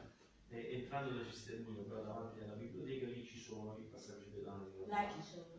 eh, 0.48 0.66
entrando 0.68 1.10
da 1.10 1.22
Cisternino, 1.22 1.82
però 1.82 2.00
davanti 2.00 2.38
alla 2.40 2.54
biblioteca, 2.54 3.04
lì 3.06 3.20
ci 3.20 3.36
sono 3.36 3.74
i 3.76 3.84
passaggi 3.84 4.26
pedonali. 4.26 4.68
Là 4.86 5.04
ci 5.06 5.20
sono, 5.20 5.51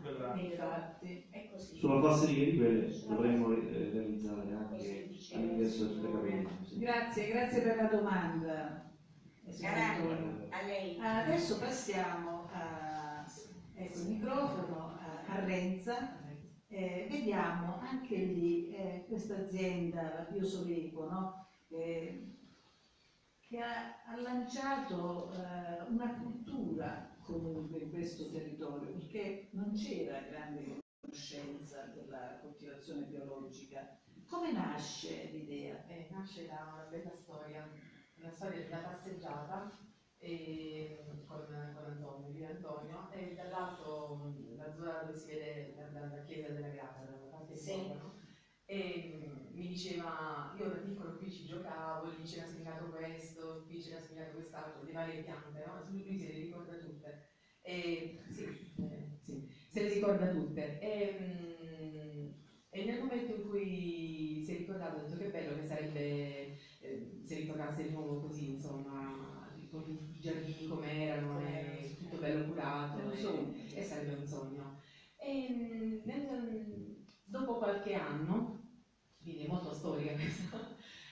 Quella- 0.00 0.34
Infatti. 0.34 1.26
È 1.30 1.44
così. 1.50 1.76
Sulla 1.76 1.98
falsariga 1.98 2.42
di 2.44 2.54
quelle 2.56 2.84
dovremmo 3.06 3.50
eh, 3.52 3.88
realizzare 3.90 4.52
anche 4.52 5.08
all'ingresso 5.32 5.84
del 5.86 5.98
Precavento. 5.98 6.64
Sì. 6.64 6.78
Grazie, 6.78 7.26
grazie 7.26 7.60
per 7.60 7.76
la 7.76 7.86
domanda. 7.86 8.84
eh, 9.44 9.52
signor 9.52 9.74
Antonio. 9.74 10.16
Grazie 10.36 10.48
a 10.50 10.60
lei. 10.62 10.96
Adesso 10.98 11.58
passiamo 11.58 12.46
a, 12.50 13.24
ecco, 13.74 13.98
il 13.98 14.06
microfono 14.06 14.88
a, 14.96 15.24
a 15.26 15.44
Renza. 15.44 16.18
Eh, 16.72 17.06
vediamo 17.08 17.78
anche 17.80 18.16
lì 18.16 18.68
eh, 18.68 19.04
questa 19.08 19.34
azienda, 19.34 20.12
la 20.12 20.20
Biosoveco, 20.30 21.04
no? 21.04 21.46
Eh, 21.70 22.28
che 23.40 23.58
ha, 23.58 24.02
ha 24.04 24.16
lanciato 24.20 25.32
eh, 25.32 25.82
una 25.88 26.14
cultura 26.14 27.09
comunque 27.22 27.80
in 27.80 27.90
questo 27.90 28.30
territorio, 28.30 28.92
perché 28.92 29.48
non 29.52 29.72
c'era 29.74 30.20
grande 30.20 30.78
conoscenza 31.00 31.82
della 31.94 32.38
coltivazione 32.40 33.02
biologica. 33.06 33.98
Come 34.26 34.52
nasce 34.52 35.28
l'idea? 35.32 35.84
Eh, 35.86 36.08
nasce 36.10 36.46
da 36.46 36.70
una 36.74 36.84
bella 36.88 37.14
storia, 37.14 37.68
una 38.16 38.30
storia 38.30 38.60
di 38.62 38.66
una 38.68 38.78
passeggiata 38.80 39.78
e, 40.18 41.24
con, 41.26 41.44
con 41.74 41.84
Antonio, 41.84 42.30
di 42.32 42.44
Antonio, 42.44 43.10
e 43.12 43.34
dall'alto 43.34 44.16
mh, 44.16 44.56
la 44.56 44.72
zona 44.72 45.02
dove 45.02 45.16
si 45.18 45.26
vede 45.32 45.74
la, 45.76 45.90
la- 46.00 46.06
la 46.16 46.22
chiesa 46.22 46.52
della 46.52 46.68
Grata, 46.68 47.02
dalla 47.04 47.26
parte 47.30 47.52
di 47.54 47.58
Sì. 47.58 47.72
E 48.66 49.49
mi 49.60 49.66
diceva, 49.66 50.48
io 50.52 50.66
da 50.66 50.76
piccolo 50.78 51.12
qui 51.12 51.28
ci 51.28 51.44
giocavo, 51.44 52.04
lì 52.04 52.22
c'era 52.22 52.44
segnato 52.46 52.86
questo, 52.86 53.60
qui 53.64 53.76
c'era 53.78 53.98
segnato 53.98 54.32
quest'altro, 54.32 54.80
le 54.80 54.90
varie 54.92 55.16
piante, 55.16 55.60
no? 55.60 55.78
Lui, 55.84 56.14
se 56.14 56.24
le 56.24 56.34
ricorda 56.34 56.76
tutte. 56.76 57.16
E, 57.60 58.14
sì, 58.26 58.42
eh, 58.76 59.04
sì, 59.18 59.38
se 59.68 59.80
le 59.80 59.88
ricorda 59.88 60.26
tutte. 60.26 60.74
E, 60.78 61.06
mh, 61.06 62.30
e 62.72 62.80
nel 62.82 62.96
momento 62.96 63.30
in 63.32 63.40
cui 63.40 64.38
si 64.42 64.50
è 64.50 64.54
ricordato, 64.54 64.96
ha 64.96 64.98
detto 64.98 65.16
che 65.16 65.26
bello 65.28 65.52
che 65.52 65.62
sarebbe 65.62 66.48
eh, 66.78 67.20
se 67.22 67.34
ritornasse 67.34 67.82
di 67.82 67.90
nuovo 67.90 68.16
così, 68.16 68.44
insomma, 68.46 69.46
con 69.68 70.04
i 70.10 70.18
giardini 70.18 70.64
come 70.64 71.00
erano, 71.02 71.36
e 71.38 71.92
tutto 71.96 72.16
bello 72.18 72.42
curato, 72.42 73.10
e- 73.10 73.46
e 73.72 73.82
sarebbe 73.82 74.12
un 74.12 74.24
sogno. 74.24 74.72
E, 75.16 75.48
mh, 75.48 76.00
nel- 76.02 76.96
dopo 77.22 77.56
qualche 77.56 77.92
anno, 77.92 78.59
quindi 79.22 79.42
è 79.42 79.46
molto 79.46 79.70
storica 79.72 80.12
questa, 80.12 80.58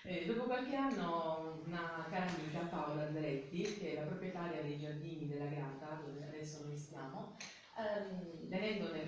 eh, 0.03 0.25
dopo 0.25 0.45
qualche 0.45 0.75
anno 0.75 1.61
una 1.65 2.07
cara 2.09 2.27
amica, 2.27 2.61
Paola 2.65 3.11
Zaretti, 3.11 3.63
che 3.79 3.91
è 3.91 3.95
la 3.95 4.03
proprietaria 4.03 4.61
dei 4.61 4.77
giardini 4.77 5.27
della 5.27 5.47
Grata, 5.47 5.95
dove 5.95 6.23
adesso 6.23 6.59
noi 6.59 6.75
stiamo, 6.75 7.37
ehm, 7.79 8.49
venendo 8.49 8.89
nei 8.89 9.07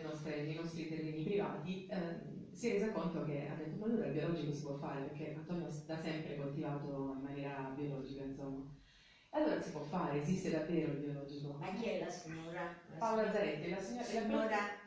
nostri 0.54 0.88
terreni 0.88 1.22
privati, 1.22 1.86
ehm, 1.88 2.52
si 2.52 2.66
è 2.68 2.70
resa 2.70 2.88
conto 2.90 3.22
che 3.22 3.46
ha 3.46 3.54
detto 3.54 3.76
ma 3.76 3.86
allora 3.86 4.04
il 4.04 4.10
biologico 4.10 4.52
si 4.52 4.60
può 4.60 4.72
fare 4.72 5.00
perché 5.00 5.32
Antonio 5.34 5.68
da 5.84 5.96
sempre 5.96 6.34
coltivato 6.34 7.12
in 7.14 7.20
maniera 7.20 7.68
biologica 7.72 8.22
insomma. 8.22 8.62
Allora 9.32 9.56
si 9.56 9.70
può 9.70 9.80
fare, 9.80 10.16
esiste 10.16 10.50
davvero 10.50 10.90
il 10.90 10.96
biologico. 10.96 11.54
Ma 11.56 11.70
chi 11.70 11.86
è 11.86 11.96
la 11.96 12.08
signora? 12.08 12.68
La 12.86 12.96
Paola 12.98 13.30
Zaretti, 13.30 13.68
la 13.68 13.78
signora, 13.78 14.04
la 14.12 14.20
signora 14.20 14.79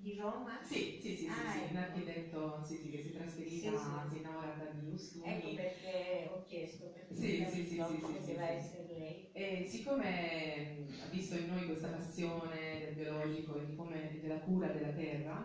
di 0.00 0.14
Roma? 0.14 0.58
sì, 0.62 0.94
sì, 0.96 1.12
sì, 1.12 1.26
sì, 1.26 1.28
Ah, 1.28 1.50
sì, 1.50 1.58
ecco. 1.58 1.70
un 1.70 1.76
architetto 1.76 2.62
sì, 2.62 2.76
sì, 2.76 2.88
che 2.88 2.98
si 2.98 3.08
è 3.08 3.10
trasferita, 3.10 3.70
Sì, 3.70 3.76
sì. 3.76 4.06
si 4.06 4.14
è 4.14 4.16
innamorata 4.16 4.66
di 4.66 4.82
costumi. 4.86 5.26
Ecco 5.28 5.50
perché 5.52 6.24
ho 6.26 6.38
chiesto, 6.42 6.88
perché 6.88 7.14
Sì, 7.14 7.28
sì, 7.30 7.44
sì, 7.46 7.62
sì, 7.62 7.78
sì, 7.80 7.98
sì, 8.00 8.18
sì. 8.18 8.30
essere 8.32 8.94
lei. 8.94 9.22
E 9.32 9.62
siccome 9.64 10.96
ha 10.98 11.06
visto 11.06 11.34
in 11.34 11.44
noi 11.44 11.64
questa 11.64 11.88
passione 11.88 12.76
del 12.76 12.90
biologico 12.92 13.54
e 13.54 13.62
di 13.62 13.72
come, 13.72 14.16
della 14.18 14.38
cura 14.38 14.68
della 14.68 14.90
terra, 14.90 15.44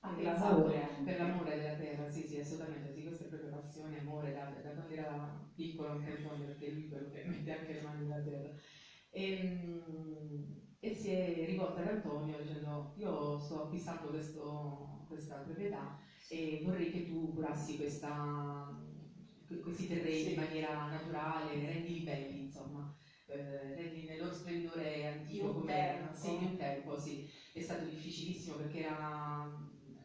ha 0.00 0.12
Per 0.14 0.22
pensato- 0.22 0.54
l'amore 0.54 0.78
anche. 0.78 1.02
per 1.02 1.16
l'amore 1.16 1.54
della 1.54 1.72
terra, 1.72 2.06
sì, 2.06 2.22
sì, 2.24 2.36
assolutamente, 2.36 2.90
sì, 2.90 3.00
questa 3.00 3.24
è 3.24 3.26
proprio 3.26 3.48
passione, 3.48 3.96
amore 3.96 4.30
da, 4.30 4.44
da 4.60 4.70
quando 4.72 4.92
era 4.92 5.36
piccolo 5.54 5.88
anche 5.88 6.16
perché 6.44 6.68
lui 6.68 6.86
quello 6.86 7.06
che 7.08 7.20
mette 7.24 7.50
anche 7.50 7.72
le 7.72 7.80
mani 7.80 8.02
nella 8.02 8.20
terra. 8.20 8.48
E, 9.10 9.30
mh, 9.30 10.65
e 10.86 10.92
si 10.92 11.08
è 11.08 11.44
rivolta 11.44 11.80
ad 11.80 11.86
Antonio 11.86 12.38
dicendo 12.38 12.90
io 12.94 13.36
sto 13.38 13.58
acquistando 13.58 14.08
questo- 14.08 15.02
questa 15.06 15.38
proprietà 15.38 15.90
e 16.28 16.58
vorrei 16.60 16.86
che 16.86 17.02
tu 17.02 17.28
curassi 17.32 17.74
questa, 17.74 18.64
que- 19.44 19.58
questi 19.58 19.84
terreni 19.84 20.18
Sì. 20.18 20.28
in 20.28 20.34
maniera 20.34 20.86
naturale, 20.86 21.64
rendili 21.64 22.00
belli, 22.00 22.38
insomma, 22.38 22.86
eh, 23.26 23.72
rendili 23.72 24.04
nel 24.04 24.16
loro 24.16 24.32
splendore 24.32 25.04
antico 25.04 25.50
come 25.50 25.74
tempo. 25.74 26.14
sì, 26.14 26.28
un 26.44 26.54
tempo, 26.54 26.96
sì. 26.96 27.20
È 27.52 27.58
stato 27.60 27.84
difficilissimo 27.84 28.54
perché 28.54 28.78
era 28.78 29.44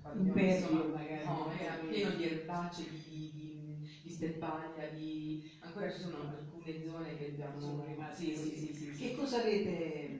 quando 0.01 0.33
messo- 0.33 0.67
periodo 0.67 0.89
magari. 0.89 1.23
no, 1.23 1.47
era 1.49 1.73
pieno 1.73 2.09
di 2.11 2.23
erbacce, 2.23 2.83
di, 2.83 3.29
di, 3.31 3.79
di 4.01 4.09
steppaglia, 4.09 4.85
di... 4.85 5.37
ancora 5.59 5.87
ci 5.87 5.97
sono 5.97 6.25
alcune 6.27 6.79
zone 6.81 7.13
che 7.13 7.29
così. 7.49 7.75
sì, 8.13 8.33
sì, 8.33 8.55
sì, 8.55 8.71
sì. 8.73 8.93
Che 8.95 9.11
cosa 9.11 9.37
avete, 9.37 10.17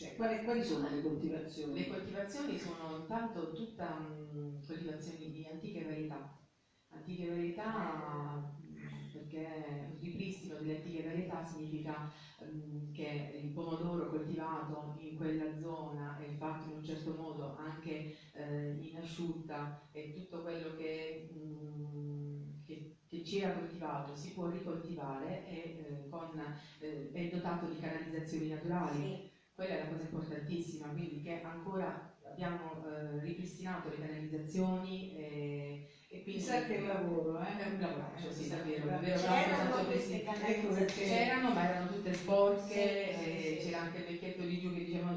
cioè 0.00 0.12
quali, 0.14 0.40
quali 0.40 0.62
sono 0.62 0.86
le 0.86 0.98
coltivazioni? 0.98 1.74
Le 1.74 1.84
coltivazioni 1.84 2.56
sono 2.56 2.90
intanto 2.90 3.50
tutta 3.50 3.94
mh, 3.94 4.60
coltivazioni 4.64 5.28
di 5.28 5.44
antiche 5.44 5.82
varietà. 5.82 6.24
Antiche 6.92 7.26
varietà 7.26 8.34
mh, 8.34 9.08
perché 9.10 9.86
il 9.90 9.98
ripristino 9.98 10.56
delle 10.56 10.72
antiche 10.72 11.00
varietà 11.02 11.40
significa 11.42 12.00
mh, 12.38 12.86
che 12.90 13.26
il 13.30 13.50
pomodoro 13.50 14.06
coltivato 14.06 14.88
in 14.94 15.12
quella 15.12 15.54
zona 15.54 16.12
e 16.14 16.30
fatto 16.30 16.64
in 16.64 16.72
un 16.72 16.82
certo 16.82 17.12
modo 17.12 17.50
anche 17.52 18.02
eh, 18.32 18.74
in 18.78 18.96
asciutta 18.96 19.68
e 19.90 20.08
tutto 20.10 20.40
quello 20.40 20.70
che, 20.70 21.12
mh, 21.12 22.54
che, 22.62 22.78
che 23.06 23.20
ci 23.20 23.36
era 23.36 23.50
coltivato 23.50 24.14
si 24.14 24.30
può 24.30 24.46
ricoltivare 24.46 25.40
e 25.42 25.72
eh, 25.74 26.04
con, 26.08 26.48
eh, 26.78 27.08
è 27.10 27.24
dotato 27.26 27.66
di 27.66 27.76
canalizzazioni 27.76 28.46
naturali 28.46 29.06
Sì, 29.06 29.20
quella 29.60 29.74
è 29.74 29.76
la 29.76 29.84
cosa 29.84 30.00
importantissima, 30.00 30.88
quindi 30.88 31.18
che 31.18 31.36
ancora 31.42 31.94
abbiamo 32.22 32.80
eh, 32.82 33.20
ripristinato 33.20 33.88
le 33.88 33.98
canalizzazioni 33.98 35.06
e, 35.10 35.78
e 36.08 36.20
quindi 36.22 36.40
Chissà 36.40 36.62
che 36.62 36.78
lavoro, 36.78 37.38
eh? 37.38 37.56
è 37.56 37.64
un 37.64 37.76
lavoraccio, 37.76 38.30
sì, 38.30 38.38
Chissà 38.38 38.54
davvero, 38.56 38.86
davvero 38.86 39.16
c'erano 39.18 39.68
Ecco. 40.46 40.68
C'erano, 41.02 41.50
ma 41.50 41.62
erano 41.62 41.84
tutte 41.84 42.10
sporche, 42.14 43.10
Sì, 43.12 43.18
sì, 43.18 43.36
e 43.36 43.48
sì. 43.48 43.56
c'era 43.56 43.78
anche 43.78 43.98
il 43.98 44.02
vecchietto 44.04 44.39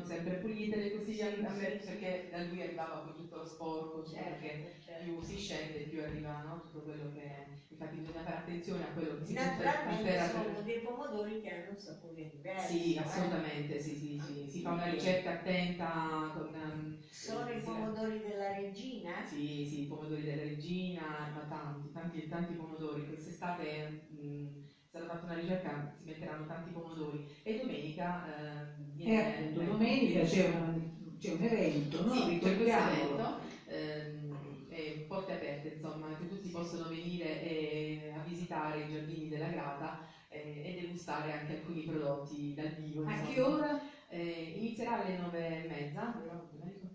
sempre 0.03 0.36
pulitele 0.36 0.88
così 0.88 1.22
a 1.22 1.31
a 1.41 1.50
me, 1.50 1.79
perché 1.81 2.22
da 2.25 2.38
lui 2.39 2.60
arrivava 2.60 2.98
poi 2.98 3.13
tutto 3.13 3.36
lo 3.36 3.43
sporco, 3.43 4.01
tutto 4.01 4.24
perché 4.24 4.55
Certo, 4.55 4.74
certo. 4.77 5.03
più 5.03 5.19
si 5.22 5.33
scende 5.36 5.81
più 5.81 6.00
arriva 6.00 6.39
no? 6.39 6.57
tutto 6.57 6.81
quello 6.81 7.07
che 7.07 7.43
infatti 7.67 7.98
bisogna 7.98 8.22
fare 8.22 8.36
attenzione 8.36 8.83
a 8.83 8.89
quello 8.89 9.13
che 9.15 9.24
si 9.25 9.33
Naturalmente 9.33 10.17
sono 10.19 10.59
dei 10.61 10.77
pomodori 10.77 11.35
che 11.35 11.48
hanno 11.50 11.68
un 11.70 11.75
sapore 11.77 12.25
diverso. 12.25 12.63
Sì, 12.68 12.94
eh. 12.94 12.96
assolutamente, 12.96 13.77
sì, 13.77 13.94
sì, 13.94 14.18
sì. 14.18 14.46
Si 14.46 14.59
fa 14.59 14.72
una 14.72 14.83
ricerca 14.83 15.29
attenta 15.29 16.27
con... 16.31 16.53
ehm, 16.53 16.94
Sono 17.16 17.50
i 17.50 17.59
sì, 17.59 17.59
pomodori 17.59 18.20
della 18.20 18.50
regina? 18.50 19.25
Sì, 19.25 19.63
sì, 19.66 19.79
i 19.79 19.85
pomodori 19.85 20.22
della 20.22 20.42
regina, 20.42 21.25
ma 21.29 21.42
tanti, 21.44 21.89
tanti, 21.89 22.25
tanti 22.25 22.53
pomodori. 22.53 23.03
Quest'estate 23.05 23.96
mh, 24.07 24.50
stata 24.94 25.06
fatta 25.06 25.25
una 25.25 25.34
ricerca, 25.34 25.82
si 25.90 26.03
metteranno 26.03 26.46
tanti 26.46 26.70
pomodori. 26.70 27.20
E 27.42 27.53
domenica 27.53 28.60
eh, 28.60 28.64
viene... 28.94 29.18
appunto 29.18 29.60
domenica 29.62 30.22
c'è 30.22 30.44
un, 30.44 30.79
c'è 31.18 31.29
un 31.29 31.42
evento, 31.42 32.00
no? 32.00 32.12
Sì, 32.12 32.38
c'è 32.38 32.53
questo 32.53 32.77
evento, 32.77 33.34
ehm, 33.66 35.01
porte 35.08 35.32
aperte, 35.32 35.68
insomma, 35.70 36.14
che 36.14 36.25
tutti 36.25 36.50
possono 36.51 36.86
venire 36.86 37.40
e- 37.40 38.12
a 38.14 38.20
visitare 38.20 38.77
i 38.77 38.86
giardini 38.86 39.25
della 39.27 39.48
Grata 39.48 39.96
eh, 40.27 40.62
e 40.64 40.72
degustare 40.72 41.32
anche 41.32 41.51
alcuni 41.51 41.82
prodotti 41.82 42.53
dal 42.53 42.70
vivo. 42.70 43.01
A 43.01 43.10
insomma. 43.10 43.27
che 43.27 43.40
ora? 43.40 43.75
Eh, 44.06 44.51
inizierà 44.53 44.94
alle 44.94 45.12
nove 45.12 45.56
e 45.56 45.60
mezza, 45.60 46.14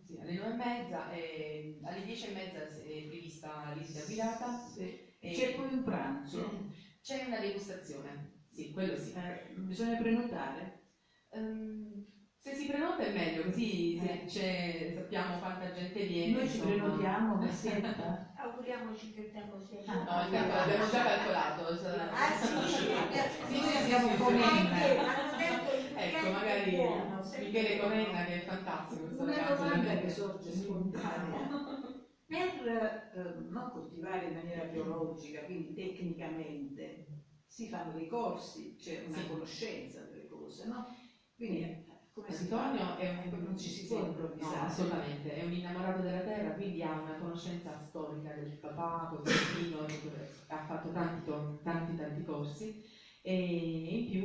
sì, 0.04 0.16
alle 0.16 0.34
nove 0.34 0.46
e 0.48 0.52
mezza 0.52 1.04
e 1.08 1.74
alle 1.82 2.00
dieci 2.00 2.24
e 2.26 2.28
mezza 2.28 2.58
è 2.60 3.02
prevista 3.04 3.60
la 3.64 3.72
visita 3.72 4.00
guidata. 4.02 4.56
e 4.76 5.32
C'è 5.32 5.48
poi 5.48 5.68
un 5.68 5.82
pranzo. 5.82 6.67
C'è 7.08 7.22
una 7.22 7.38
degustazione, 7.38 8.18
sì, 8.44 8.68
quello 8.68 8.94
sì. 8.94 9.10
Eh, 9.14 9.40
bisogna 9.48 9.94
prenotare. 9.96 10.72
Ehm, 11.30 12.02
se 12.36 12.52
si 12.52 12.66
prenota 12.66 13.02
è 13.02 13.06
meglio, 13.06 13.40
così 13.42 13.94
se 13.96 14.20
c'è- 14.26 14.90
sappiamo 14.92 15.38
quanta 15.38 15.70
gente 15.70 16.02
viene. 16.02 16.30
Noi 16.30 16.46
ci 16.46 16.58
prenotiamo 16.58 17.34
Massetta. 17.34 18.14
Auguriamoci 18.38 19.08
che 19.08 19.20
il 19.20 19.30
tempo 19.30 19.56
sia 19.56 19.78
Ah, 19.86 19.94
buono. 19.94 20.12
No, 20.12 20.20
il 20.20 20.28
tempo 20.28 20.52
l'abbiamo 20.52 20.86
già 20.86 21.00
calcolato. 21.02 21.74
cioè- 21.74 22.06
Ah 22.10 22.30
sì, 22.30 22.54
Sì, 23.46 23.54
Noi 23.56 23.68
sì, 23.70 23.74
abbiamo 23.74 24.04
sì, 24.04 24.10
sì, 24.10 24.16
Comenna. 24.18 24.76
Ecco, 25.94 26.28
magari 26.28 26.70
buono, 26.70 27.22
Michele. 27.38 27.74
Comenna 27.74 28.22
che 28.22 28.34
è 28.34 28.38
fantastico. 28.38 29.22
Una 29.22 29.38
domanda 29.38 29.94
che 29.96 30.08
sorge 30.10 30.50
spontanea. 30.52 31.46
Per 32.28 32.60
eh, 33.10 33.32
non 33.46 33.70
coltivare 33.70 34.24
in 34.24 34.32
maniera 34.32 34.62
biologica, 34.62 35.42
quindi 35.42 35.72
tecnicamente, 35.72 36.92
si 37.46 37.66
fanno 37.66 37.90
dei 37.90 38.04
corsi, 38.04 38.74
c'è 38.76 38.98
una 38.98 39.16
Sì. 39.16 39.24
conoscenza 39.24 40.02
delle 40.02 40.26
cose, 40.26 40.64
no? 40.66 40.84
Quindi 41.34 41.60
eh, 41.60 41.70
come? 42.12 42.28
Antonio 42.28 42.94
è 42.96 43.06
un 43.06 43.30
non 43.40 43.56
ci 43.56 43.70
si 43.70 43.82
può 43.86 43.96
No, 43.96 44.04
improvvisare. 44.04 44.64
assolutamente, 44.64 45.32
è 45.32 45.40
un 45.40 45.52
innamorato 45.52 46.00
della 46.00 46.20
terra, 46.20 46.52
quindi 46.52 46.82
ha 46.82 46.92
una 46.94 47.14
conoscenza 47.14 47.72
storica 47.72 48.34
del 48.34 48.52
papà, 48.58 49.06
col 49.08 49.20
bambino, 49.22 49.86
ha 50.48 50.58
fatto 50.58 50.90
tanti, 50.90 51.22
tanti, 51.62 51.94
tanti 51.94 52.22
corsi 52.22 52.70
e 53.28 53.90
in 53.90 54.02
più 54.02 54.24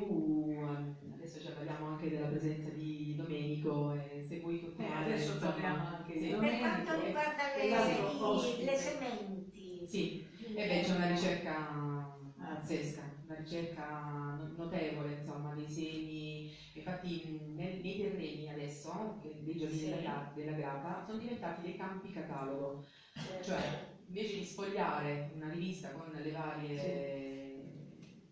adesso 1.12 1.38
ci 1.38 1.50
parliamo 1.50 1.84
anche 1.84 2.08
della 2.08 2.26
presenza 2.26 2.70
di 2.70 3.12
Domenico 3.14 3.90
e 3.90 4.20
se 4.22 4.38
vuoi 4.38 4.56
Eh, 4.56 4.62
continuare 4.62 5.04
adesso 5.10 5.30
insomma, 5.30 5.52
parliamo 5.52 5.84
anche 5.84 6.16
sì. 6.16 6.20
di 6.20 6.26
Per 6.26 6.30
Domenico. 6.30 6.58
quanto 6.58 6.92
riguarda 7.02 7.46
le, 7.48 7.62
i- 7.98 8.54
le 8.64 8.76
sementi, 8.76 9.86
Sì, 9.86 10.08
e 10.54 10.64
beh 10.66 10.80
c'è 10.80 10.92
una 10.92 11.04
ricerca 11.04 12.08
pazzesca, 12.36 13.06
una 13.24 13.34
ricerca 13.34 14.32
no- 14.32 14.46
notevole 14.50 15.12
insomma 15.12 15.52
dei 15.52 15.68
semi, 15.68 16.42
infatti 16.72 17.18
nel- 17.18 17.76
nei 17.80 17.94
terreni 17.94 18.48
adesso, 18.48 19.12
dei 19.20 19.56
giardini 19.56 19.82
Sì. 19.82 19.90
della, 19.90 20.26
della 20.32 20.54
Grata, 20.54 21.00
sono 21.02 21.18
diventati 21.18 21.60
dei 21.62 21.74
campi 21.74 22.10
catalogo, 22.10 22.76
eh, 23.22 23.40
cioè 23.42 23.86
invece 24.06 24.36
di 24.36 24.44
sfogliare 24.44 25.24
una 25.28 25.48
rivista 25.48 25.90
con 25.90 26.10
le 26.10 26.30
varie 26.32 26.78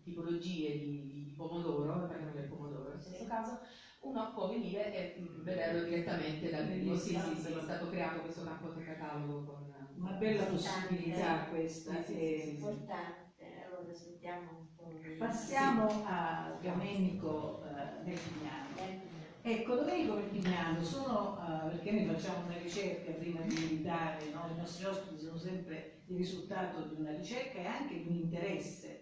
tipologie 0.02 0.74
di, 0.74 1.02
di 1.06 1.32
pomodoro, 1.36 2.06
parliamo 2.06 2.32
del 2.32 2.44
pomodoro 2.44 2.92
in 2.92 3.00
questo 3.00 3.24
caso, 3.24 3.58
uno 4.00 4.30
può 4.32 4.46
venire 4.46 4.90
e 4.90 5.12
mh, 5.20 5.42
vederlo 5.42 5.80
direttamente 5.80 6.48
dal 6.50 6.64
vivo. 6.66 6.94
Sì, 6.94 7.16
sì, 7.16 7.36
sì, 7.36 7.52
è 7.52 7.60
stato 7.60 7.86
creato 7.86 8.20
questo 8.20 8.42
campo 8.42 8.70
catalogo 8.84 9.42
con 9.42 9.60
Una 9.94 10.12
bella 10.12 10.44
possibilità 10.44 11.44
questa. 11.48 12.00
Sì, 12.02 12.14
sì, 12.14 12.14
e- 12.14 12.36
sì, 12.36 12.44
sì. 12.44 12.50
importante. 12.50 13.60
Allora 13.64 13.92
sentiamo 13.92 14.50
un 14.50 14.66
po' 14.74 14.90
di... 15.00 15.16
Passiamo 15.18 15.86
a 16.04 16.52
Domenico 16.60 17.60
eh, 17.62 18.02
del 18.02 18.18
Pignano. 18.20 18.76
Eh, 18.76 19.10
Ecco, 19.44 19.74
Domenico 19.74 20.14
del 20.14 20.28
Pignano, 20.28 20.80
sono, 20.84 21.36
eh, 21.36 21.68
perché 21.70 21.90
noi 21.90 22.04
facciamo 22.04 22.42
una 22.42 22.54
ricerca 22.54 23.10
prima 23.12 23.40
di 23.40 23.52
invitare, 23.60 24.28
no? 24.30 24.46
i 24.48 24.54
nostri 24.54 24.84
ospiti 24.84 25.18
sono 25.18 25.36
sempre 25.36 26.02
il 26.06 26.16
risultato 26.16 26.80
di 26.82 26.94
una 26.94 27.10
ricerca 27.10 27.58
e 27.58 27.64
anche 27.64 27.96
di 27.96 28.06
un 28.06 28.14
interesse. 28.14 29.01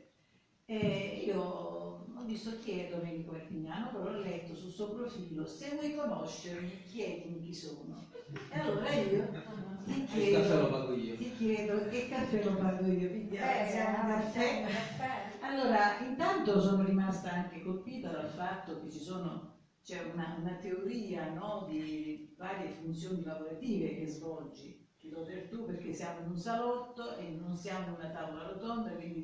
E 0.72 1.24
io 1.26 1.40
ho 1.40 2.24
visto 2.24 2.56
chi 2.58 2.78
è 2.78 2.88
Domenico 2.88 3.32
del 3.32 3.42
Pignano, 3.42 3.90
però 3.90 4.04
ho 4.04 4.10
letto 4.20 4.54
sul 4.54 4.70
suo 4.70 4.88
profilo, 4.88 5.44
se 5.44 5.70
vuoi 5.74 5.94
conoscermi 5.94 6.82
chiedimi 6.82 7.40
chi 7.40 7.52
sono. 7.52 8.06
E 8.48 8.56
allora 8.56 8.88
io 8.90 9.28
ti 9.82 10.06
Il 10.12 10.30
caffè 10.30 10.54
lo 10.56 10.66
chiedo, 10.66 10.68
pago 10.68 10.92
io. 10.92 11.16
ti 11.16 11.30
chiedo 11.32 11.84
che 11.88 12.06
caffè 12.06 12.42
lo 12.44 12.54
pago 12.54 12.86
io, 12.86 13.08
quindi 13.08 13.34
Eh, 13.36 13.66
siamo 13.68 13.98
un 13.98 14.06
caffè. 14.06 14.62
Allora, 15.40 15.98
intanto 15.98 16.60
sono 16.60 16.82
rimasta 16.84 17.30
anche 17.32 17.60
colpita 17.60 18.10
dal 18.10 18.28
fatto 18.28 18.78
che 18.78 18.88
ci 18.88 19.00
sono, 19.00 19.48
c'è 19.82 19.98
una, 19.98 20.36
una 20.38 20.54
teoria 20.54 21.26
no, 21.32 21.64
di 21.66 22.32
varie 22.36 22.68
funzioni 22.68 23.22
lavorative 23.22 23.94
che 23.94 24.06
svolgi. 24.06 24.72
Ti 25.00 25.08
do 25.08 25.22
per 25.22 25.48
tu 25.48 25.64
perché 25.64 25.92
siamo 25.92 26.20
in 26.20 26.26
un 26.26 26.36
salotto 26.36 27.14
e 27.16 27.30
non 27.30 27.56
siamo 27.56 27.86
in 27.86 27.92
una 27.94 28.10
tavola 28.10 28.44
rotonda, 28.44 28.92
quindi 28.92 29.19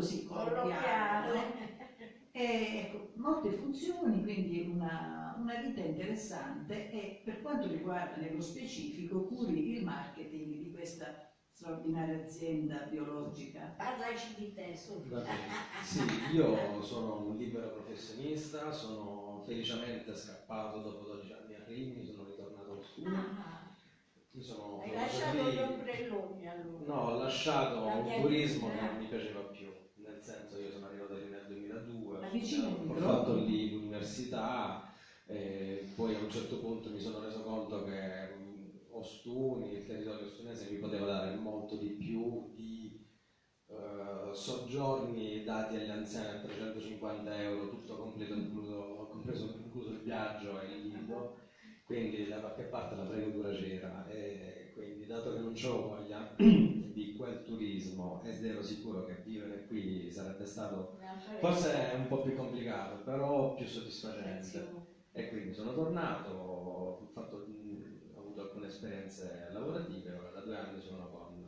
così 0.00 0.24
colloquiale. 0.24 1.68
E, 2.32 2.84
ecco, 2.84 3.10
molte 3.16 3.50
funzioni, 3.50 4.22
quindi 4.22 4.60
una, 4.60 5.34
una 5.36 5.56
vita 5.56 5.80
interessante 5.80 6.88
e 6.90 7.20
per 7.24 7.40
quanto 7.42 7.66
riguarda 7.66 8.16
nello 8.16 8.40
specifico 8.40 9.24
curi 9.24 9.74
il 9.76 9.82
marketing 9.82 10.54
di 10.56 10.70
questa 10.70 11.12
straordinaria 11.50 12.22
azienda 12.22 12.86
biologica. 12.88 13.74
Parlaci 13.76 14.34
di 14.36 14.52
te, 14.54 14.74
su. 14.76 14.92
Va 15.08 15.18
bene. 15.18 15.82
Sì, 15.82 16.00
io 16.32 16.80
sono 16.82 17.16
un 17.26 17.36
libero 17.36 17.68
professionista, 17.70 18.70
sono 18.70 19.42
felicemente 19.44 20.14
scappato 20.14 20.78
dopo 20.78 21.04
12 21.04 21.32
anni 21.32 21.54
a 21.54 21.62
Rimini, 21.66 22.04
sono 22.04 22.24
ritornato 22.24 22.70
allo 22.70 22.80
studio. 22.80 23.10
Ah, 23.10 23.68
Mi 24.32 24.40
sono 24.40 24.78
hai 24.80 24.92
lasciato 24.92 25.42
lì. 25.42 25.52
gli 25.52 25.58
ombrelloni 25.58 26.46
allora. 26.48 26.84
No, 26.84 26.94
ho 26.94 27.14
lasciato 27.18 27.84
La 27.84 27.94
un 27.94 28.14
turismo 28.22 28.68
che 28.70 28.80
non 28.80 28.96
mi 28.96 29.06
piaceva 29.06 29.40
più, 29.40 29.49
io 30.70 30.72
sono 30.72 30.84
arrivato 30.84 31.14
lì 31.14 31.26
nel 31.26 31.44
2002, 31.44 32.18
Ma 32.86 32.92
ho 32.94 32.94
fatto 32.94 33.32
lì 33.32 33.66
l'università, 33.66 34.74
e 35.24 35.82
poi 35.94 36.14
a 36.14 36.18
un 36.18 36.28
certo 36.28 36.56
punto 36.56 36.90
mi 36.90 36.98
sono 36.98 37.18
reso 37.18 37.40
conto 37.40 37.80
che 37.80 38.24
mh, 38.26 38.68
Ostuni, 38.92 39.70
il 39.70 39.82
territorio 39.84 40.22
ostunese 40.22 40.64
mi 40.64 40.76
poteva 40.76 41.04
dare 41.04 41.30
molto 41.30 41.76
di 41.76 41.88
più 41.90 42.40
di 42.44 42.90
eh, 43.68 44.30
soggiorni 44.32 45.40
dati 45.42 45.74
agli 45.74 45.88
anziani 45.88 46.28
a 46.30 46.34
350 46.34 47.38
euro, 47.38 47.66
tutto 47.66 47.94
completo, 47.94 48.34
incluso, 48.34 49.04
compreso 49.08 49.48
incluso 49.54 49.90
il 49.90 50.00
viaggio 50.00 50.58
e 50.58 50.64
il 50.64 50.86
lido, 50.86 51.26
quindi 51.82 52.26
da 52.26 52.38
qualche 52.38 52.64
parte 52.64 52.94
la 52.94 53.04
fregatura 53.04 53.50
c'era 53.50 54.02
e 54.02 54.66
quindi 54.70 55.04
dato 55.04 55.30
che 55.30 55.38
non 55.38 55.52
c'ho 55.52 55.78
voglia 55.78 56.24
quel 57.20 57.42
turismo 57.42 58.18
ed 58.22 58.42
ero 58.42 58.62
sicuro 58.62 59.02
che 59.02 59.14
vivere 59.14 59.60
qui 59.62 60.10
sarebbe 60.10 60.46
stato 60.46 60.88
forse 61.36 61.90
un 61.94 62.06
po' 62.06 62.18
più 62.18 62.32
complicato 62.32 62.98
però 62.98 63.52
più 63.52 63.66
soddisfacente 63.66 64.68
e 65.12 65.26
quindi 65.26 65.52
sono 65.52 65.72
tornato, 65.72 66.28
ho, 66.30 66.94
fatto- 67.10 67.42
mh, 67.44 68.12
ho 68.14 68.18
avuto 68.20 68.40
alcune 68.40 68.66
esperienze 68.66 69.48
lavorative, 69.50 70.12
ora 70.12 70.30
da 70.30 70.40
due 70.40 70.54
anni 70.54 70.80
sono 70.80 71.08
con 71.08 71.44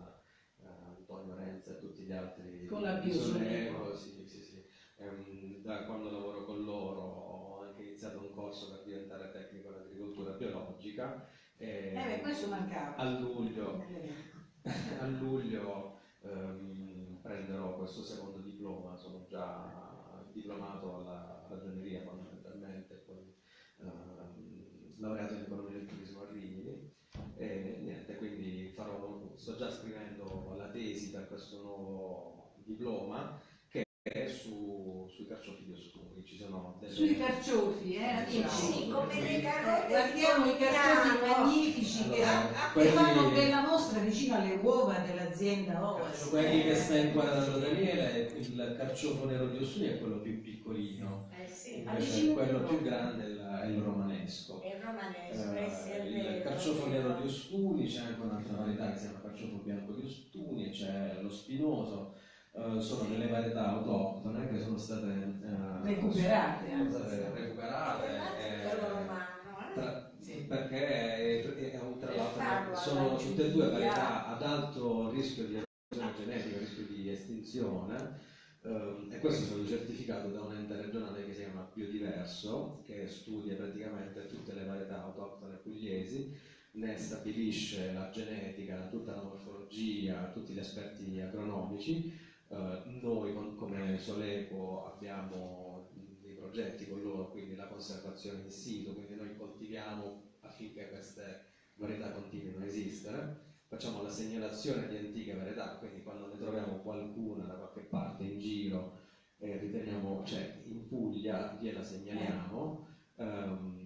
eh, 0.59 0.65
Antonio 0.83 1.33
Renzi 1.33 1.71
e 1.71 1.77
tutti 1.77 2.03
gli 2.03 2.11
altri 2.13 2.67
Con 2.67 2.83
la 2.83 2.93
di 2.93 3.07
Biosolevo. 3.07 3.85
Solevo, 3.85 3.93
sì, 3.95 4.23
sì, 4.25 4.41
sì. 4.41 4.61
Ehm, 4.97 5.61
da 5.61 5.81
quando 5.81 6.09
lavoro 6.09 6.43
con 6.43 6.63
loro 6.63 7.01
ho 7.03 7.61
anche 7.61 7.81
iniziato 7.83 8.19
un 8.19 8.29
corso 8.29 8.67
per 8.67 8.81
diventare 8.83 9.29
tecnico 9.29 9.69
in 9.71 9.77
agricoltura 9.77 10.33
biologica 10.33 11.15
e 11.57 11.95
Eh 12.01 12.05
beh, 12.05 12.19
questo 12.19 12.47
mancava. 12.49 12.95
a 12.97 13.05
luglio 13.05 13.77
Nelle- 13.77 14.31
a 15.01 15.07
luglio 15.07 15.99
ehm, 16.23 17.19
prenderò 17.23 17.77
questo 17.77 18.03
secondo 18.03 18.39
diploma, 18.39 18.97
sono 18.97 19.25
già 19.29 19.91
diplomato 20.33 20.97
alla 20.97 21.47
ragioneria 21.49 22.01
fondamentalmente, 22.03 22.95
poi 23.07 23.35
ehm, 23.81 24.95
laureato 24.99 25.35
in 25.35 25.41
economia 25.41 25.79
del 25.79 25.87
turismo 25.87 26.23
a 26.23 26.31
Rimini. 26.31 26.91
E 27.37 27.79
niente, 27.83 28.17
quindi 28.17 28.73
farò, 28.75 29.33
sto 29.37 29.57
già 29.57 29.71
scrivendo 29.71 30.55
la 30.57 30.69
tesi 30.71 31.11
per 31.11 31.29
questo 31.29 31.61
nuovo 31.61 32.55
diploma 32.65 33.41
che 33.69 33.85
è 34.03 34.27
su, 34.29 34.92
sui 35.13 35.25
carciofi 35.27 35.63
di 35.63 35.71
Ostuni, 35.71 36.23
ci 36.25 36.35
sono 36.37 36.75
delle... 36.79 36.93
Sui 36.93 37.15
carciofi, 37.15 37.95
eh. 37.95 38.25
Sì, 38.47 38.87
come 38.89 39.21
le 39.21 39.41
carote 39.41 39.87
Guardiamo 39.87 40.45
i 40.47 40.57
carciofi 40.57 41.19
magnifici 41.21 42.09
che, 42.09 42.21
Allora, 42.23 42.49
che 42.67 42.73
quelli- 42.73 42.89
fanno 42.91 43.25
bella 43.31 43.61
mostra 43.61 43.99
vicino 43.99 44.35
alle 44.35 44.51
uova 44.51 44.99
dell'azienda 44.99 45.85
Oas. 45.87 46.29
Quelli 46.29 46.63
che 46.63 46.75
sta 46.75 46.97
inquadrando 46.97 47.59
Daniele, 47.59 48.33
il 48.37 48.75
carciofo 48.77 49.25
nero 49.25 49.47
di 49.47 49.57
Ostuni 49.59 49.87
è 49.87 49.99
quello 49.99 50.19
più 50.19 50.41
piccolino, 50.41 51.27
Eh 51.43 51.47
sì, 51.47 51.77
invece 51.77 52.33
quello 52.33 52.63
più 52.63 52.81
grande 52.81 53.23
è 53.23 53.65
il, 53.67 53.79
romanesco. 53.79 54.61
è 54.61 54.67
il 54.73 54.81
romanesco, 54.81 55.61
eh 55.63 55.69
sì, 55.69 55.89
è 55.91 56.01
Eh, 56.01 56.09
vero. 56.09 56.29
il 56.37 56.41
carciofo 56.43 56.87
nero 56.87 57.11
di 57.13 57.23
Ostuni, 57.23 57.87
c'è 57.87 58.01
anche 58.01 58.23
un'altra 58.23 58.55
varietà 58.57 58.89
che 58.89 58.95
si 58.97 59.01
chiama 59.03 59.21
carciofo 59.21 59.57
bianco 59.59 59.93
di 59.93 60.03
Ostuni, 60.03 60.69
c'è 60.71 61.19
lo 61.21 61.29
spinoso, 61.29 62.15
eh, 62.55 62.81
sono 62.81 63.09
delle 63.09 63.29
varietà 63.29 63.69
autoctone 63.71 64.49
che 64.51 64.61
sono 64.61 64.77
state 64.77 65.07
eh, 65.07 65.83
Recuperate, 65.83 66.69
sono 66.69 66.83
anzi. 66.83 66.99
state 66.99 67.31
recuperate 67.35 68.07
eh, 68.39 68.71
eh? 68.71 69.75
tra- 69.75 70.11
Sì. 70.19 70.45
perché 70.47 70.87
è, 70.87 71.71
è 71.73 71.81
un- 71.81 71.99
tra 71.99 72.15
l'altro 72.15 72.75
sono 72.77 73.17
tutte 73.17 73.47
e 73.47 73.51
due 73.53 73.71
varietà 73.71 74.27
ad 74.29 74.43
alto 74.43 75.11
rischio 75.11 75.47
di 75.47 75.55
erosione 75.91 76.15
genetica, 76.17 76.59
rischio 76.59 76.87
di 76.87 77.09
estinzione 77.11 78.19
ehm, 78.63 79.09
e 79.11 79.19
questo 79.19 79.43
è 79.43 79.47
stato 79.47 79.67
certificato 79.67 80.29
da 80.29 80.43
un 80.43 80.55
ente 80.55 80.77
regionale 80.81 81.25
che 81.25 81.33
si 81.35 81.43
chiama 81.43 81.69
Biodiverso 81.75 82.83
che 82.87 83.09
studia 83.09 83.57
praticamente 83.57 84.27
tutte 84.29 84.53
le 84.53 84.65
varietà 84.65 85.03
autoctone 85.03 85.57
pugliesi 85.57 86.37
ne 86.75 86.97
stabilisce 86.97 87.93
la 87.93 88.09
genetica, 88.11 88.87
tutta 88.91 89.15
la 89.15 89.23
morfologia, 89.23 90.31
tutti 90.33 90.53
gli 90.53 90.59
aspetti 90.59 91.21
agronomici 91.21 92.31
eh, 92.53 92.83
noi 93.01 93.33
come 93.57 93.99
Soleco 93.99 94.85
abbiamo 94.85 95.89
dei 96.21 96.35
progetti 96.35 96.87
con 96.87 97.03
loro, 97.03 97.31
quindi 97.31 97.55
la 97.55 97.67
conservazione 97.67 98.43
in 98.43 98.51
sito, 98.51 98.93
quindi 98.93 99.15
noi 99.15 99.35
coltiviamo 99.37 100.21
affinché 100.41 100.91
queste 100.91 101.45
varietà 101.75 102.11
continuino 102.11 102.59
a 102.59 102.67
esistere, 102.67 103.41
facciamo 103.67 104.03
la 104.03 104.11
segnalazione 104.11 104.87
di 104.87 104.97
antiche 104.97 105.35
varietà, 105.35 105.77
quindi 105.79 106.03
quando 106.03 106.27
ne 106.27 106.37
troviamo 106.37 106.81
qualcuna 106.83 107.45
da 107.45 107.55
qualche 107.55 107.81
parte 107.81 108.25
in 108.25 108.39
giro 108.39 108.99
e 109.39 109.57
riteniamo, 109.57 110.23
cioè 110.25 110.63
in 110.67 110.87
Puglia 110.87 111.57
gliela 111.59 111.83
segnaliamo. 111.83 112.87
Ehm, 113.17 113.81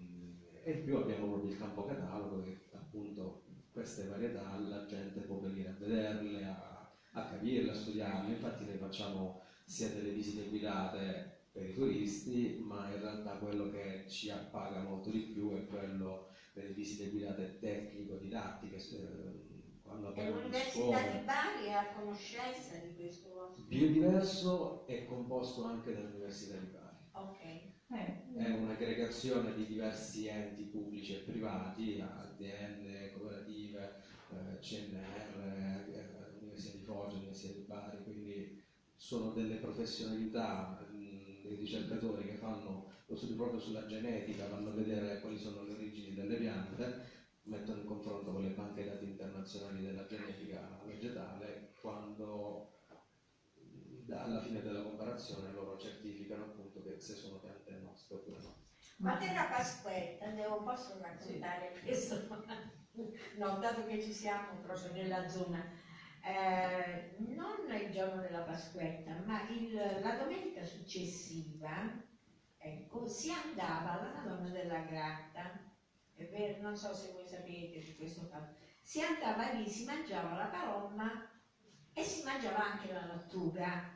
e 0.64 0.72
in 0.72 0.82
più 0.82 0.96
abbiamo 0.96 1.28
proprio 1.28 1.50
il 1.52 1.58
campo 1.58 1.84
catalogo 1.84 2.42
che 2.42 2.64
appunto 2.72 3.44
queste 3.70 4.08
varietà 4.08 4.58
la 4.58 4.84
gente 4.86 5.20
può 5.20 5.38
venire 5.38 5.68
a 5.68 5.76
vederle, 5.78 6.44
a, 6.44 6.75
a 7.16 7.24
capirle, 7.24 7.70
a 7.70 7.74
studiarle, 7.74 8.34
infatti 8.34 8.64
noi 8.64 8.76
facciamo 8.76 9.42
sia 9.64 9.88
delle 9.88 10.10
visite 10.10 10.48
guidate 10.48 11.34
per 11.50 11.70
i 11.70 11.72
turisti, 11.72 12.60
ma 12.62 12.90
in 12.92 13.00
realtà 13.00 13.32
quello 13.38 13.70
che 13.70 14.04
ci 14.06 14.30
appaga 14.30 14.82
molto 14.82 15.10
di 15.10 15.20
più 15.20 15.54
è 15.56 15.66
quello 15.66 16.28
delle 16.52 16.72
visite 16.72 17.08
guidate 17.08 17.58
tecnico-didattiche, 17.58 18.76
eh, 18.76 19.80
quando 19.82 20.12
E 20.14 20.28
l'Università 20.28 21.00
di 21.08 21.24
Bari 21.24 21.64
è 21.66 21.72
a 21.72 21.92
conoscenza 21.94 22.76
di 22.76 22.94
questo 22.94 23.32
vostro... 23.32 23.64
Biodiverso 23.64 24.86
è 24.86 25.04
composto 25.06 25.64
anche 25.64 25.94
dall'Università 25.94 26.56
di 26.56 26.66
Bari. 26.66 26.96
Ok. 27.12 27.44
Eh, 27.88 28.24
È 28.36 28.50
un'aggregazione 28.50 29.54
di 29.54 29.64
diversi 29.64 30.26
enti 30.26 30.64
pubblici 30.64 31.14
e 31.14 31.18
privati, 31.18 31.98
aziende, 32.00 33.12
cooperative, 33.12 33.94
eh, 34.30 34.58
CNR, 34.58 35.84
eh, 36.56 36.68
Università 36.68 36.70
di 36.70 36.80
Foggia, 36.80 37.16
Università 37.16 37.52
di 37.52 37.60
Bari, 37.60 38.00
quindi 38.02 38.48
sono 38.94 39.28
delle 39.28 39.56
professionalità 39.56 40.74
mh, 40.88 41.40
dei 41.40 41.54
ricercatori 41.54 42.24
che 42.24 42.32
fanno 42.34 42.84
lo 43.06 43.14
studio 43.14 43.34
proprio 43.34 43.58
sulla 43.58 43.84
genetica, 43.84 44.46
vanno 44.46 44.68
a 44.68 44.72
vedere 44.72 45.18
quali 45.18 45.36
sono 45.36 45.60
le 45.60 45.70
origini 45.72 46.12
delle 46.12 46.36
piante, 46.36 46.94
mettono 47.44 47.78
in 47.78 47.84
confronto 47.84 48.30
con 48.32 48.40
le 48.40 48.50
banche 48.50 48.82
dati 48.82 49.04
internazionali 49.04 49.80
della 49.80 50.04
genetica 50.04 50.78
vegetale, 50.82 51.68
quando 51.78 52.64
mh, 53.54 54.12
alla 54.12 54.38
fine 54.38 54.60
della 54.60 54.80
comparazione 54.80 55.50
loro 55.50 55.76
certificano 55.76 56.42
appunto 56.42 56.80
che 56.80 56.94
se 56.98 57.14
sono 57.14 57.38
piante 57.38 57.74
nostre 57.74 58.14
oppure 58.14 58.38
no. 58.40 58.54
Ma 58.98 59.14
della 59.14 59.44
Pasquetta, 59.44 60.28
devo, 60.30 60.60
posso 60.60 60.96
raccontare 60.98 61.70
questo? 61.80 62.18
No, 63.34 63.56
dato 63.58 63.84
che 63.84 63.98
ci 63.98 64.10
siamo 64.10 64.56
proprio 64.56 64.90
nella 64.90 65.26
zona, 65.26 65.62
eh, 66.26 67.14
non 67.18 67.70
il 67.72 67.90
giorno 67.92 68.20
della 68.20 68.40
Pasquetta, 68.40 69.22
ma 69.24 69.48
il- 69.48 70.00
la 70.02 70.16
domenica 70.16 70.64
successiva, 70.64 72.02
ecco, 72.58 73.06
si 73.06 73.30
andava 73.30 73.92
alla 73.92 74.12
Madonna 74.14 74.48
della 74.50 74.80
Gratta, 74.80 75.60
vero, 76.16 76.60
non 76.62 76.76
so 76.76 76.94
se 76.94 77.12
voi 77.12 77.28
sapete 77.28 77.78
di 77.78 77.94
questo 77.96 78.22
fatto, 78.22 78.54
si 78.80 79.00
andava 79.02 79.52
lì, 79.52 79.68
si 79.68 79.84
mangiava 79.84 80.36
la 80.36 80.46
palomma 80.46 81.30
e 81.92 82.02
si 82.02 82.24
mangiava 82.24 82.72
anche 82.72 82.92
la 82.92 83.06
lattuga. 83.06 83.94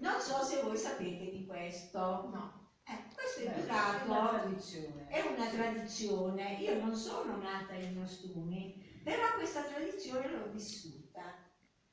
Non 0.00 0.20
so 0.20 0.42
se 0.42 0.62
voi 0.62 0.76
sapete 0.76 1.30
di 1.30 1.44
questo. 1.46 1.98
No. 1.98 2.64
Eh, 2.84 3.12
questo 3.12 3.40
è 3.40 3.60
durato. 3.60 4.04
è 4.04 4.18
una 4.18 4.38
tradizione. 4.38 5.08
È 5.08 5.20
una 5.20 5.48
tradizione, 5.48 6.54
io 6.60 6.78
non 6.78 6.94
sono 6.94 7.36
nata 7.36 7.74
in 7.74 7.98
Ostuni, 7.98 8.85
però 9.06 9.34
questa 9.38 9.62
tradizione 9.62 10.28
l'ho 10.30 10.50
vissuta. 10.52 11.22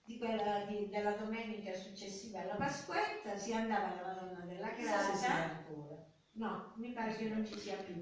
Di 0.05 0.17
quella 0.17 0.65
di- 0.67 0.89
della 0.89 1.11
domenica 1.13 1.73
successiva 1.73 2.41
alla 2.41 2.55
Pasquetta 2.55 3.37
si 3.37 3.53
andava 3.53 3.87
alla 3.93 4.13
Madonna 4.13 4.45
della 4.45 4.69
Grata, 4.69 5.33
ancora. 5.57 6.05
no, 6.33 6.73
mi 6.77 6.91
pare 6.91 7.15
che 7.15 7.25
non 7.29 7.45
ci 7.45 7.57
sia 7.57 7.75
più. 7.75 7.95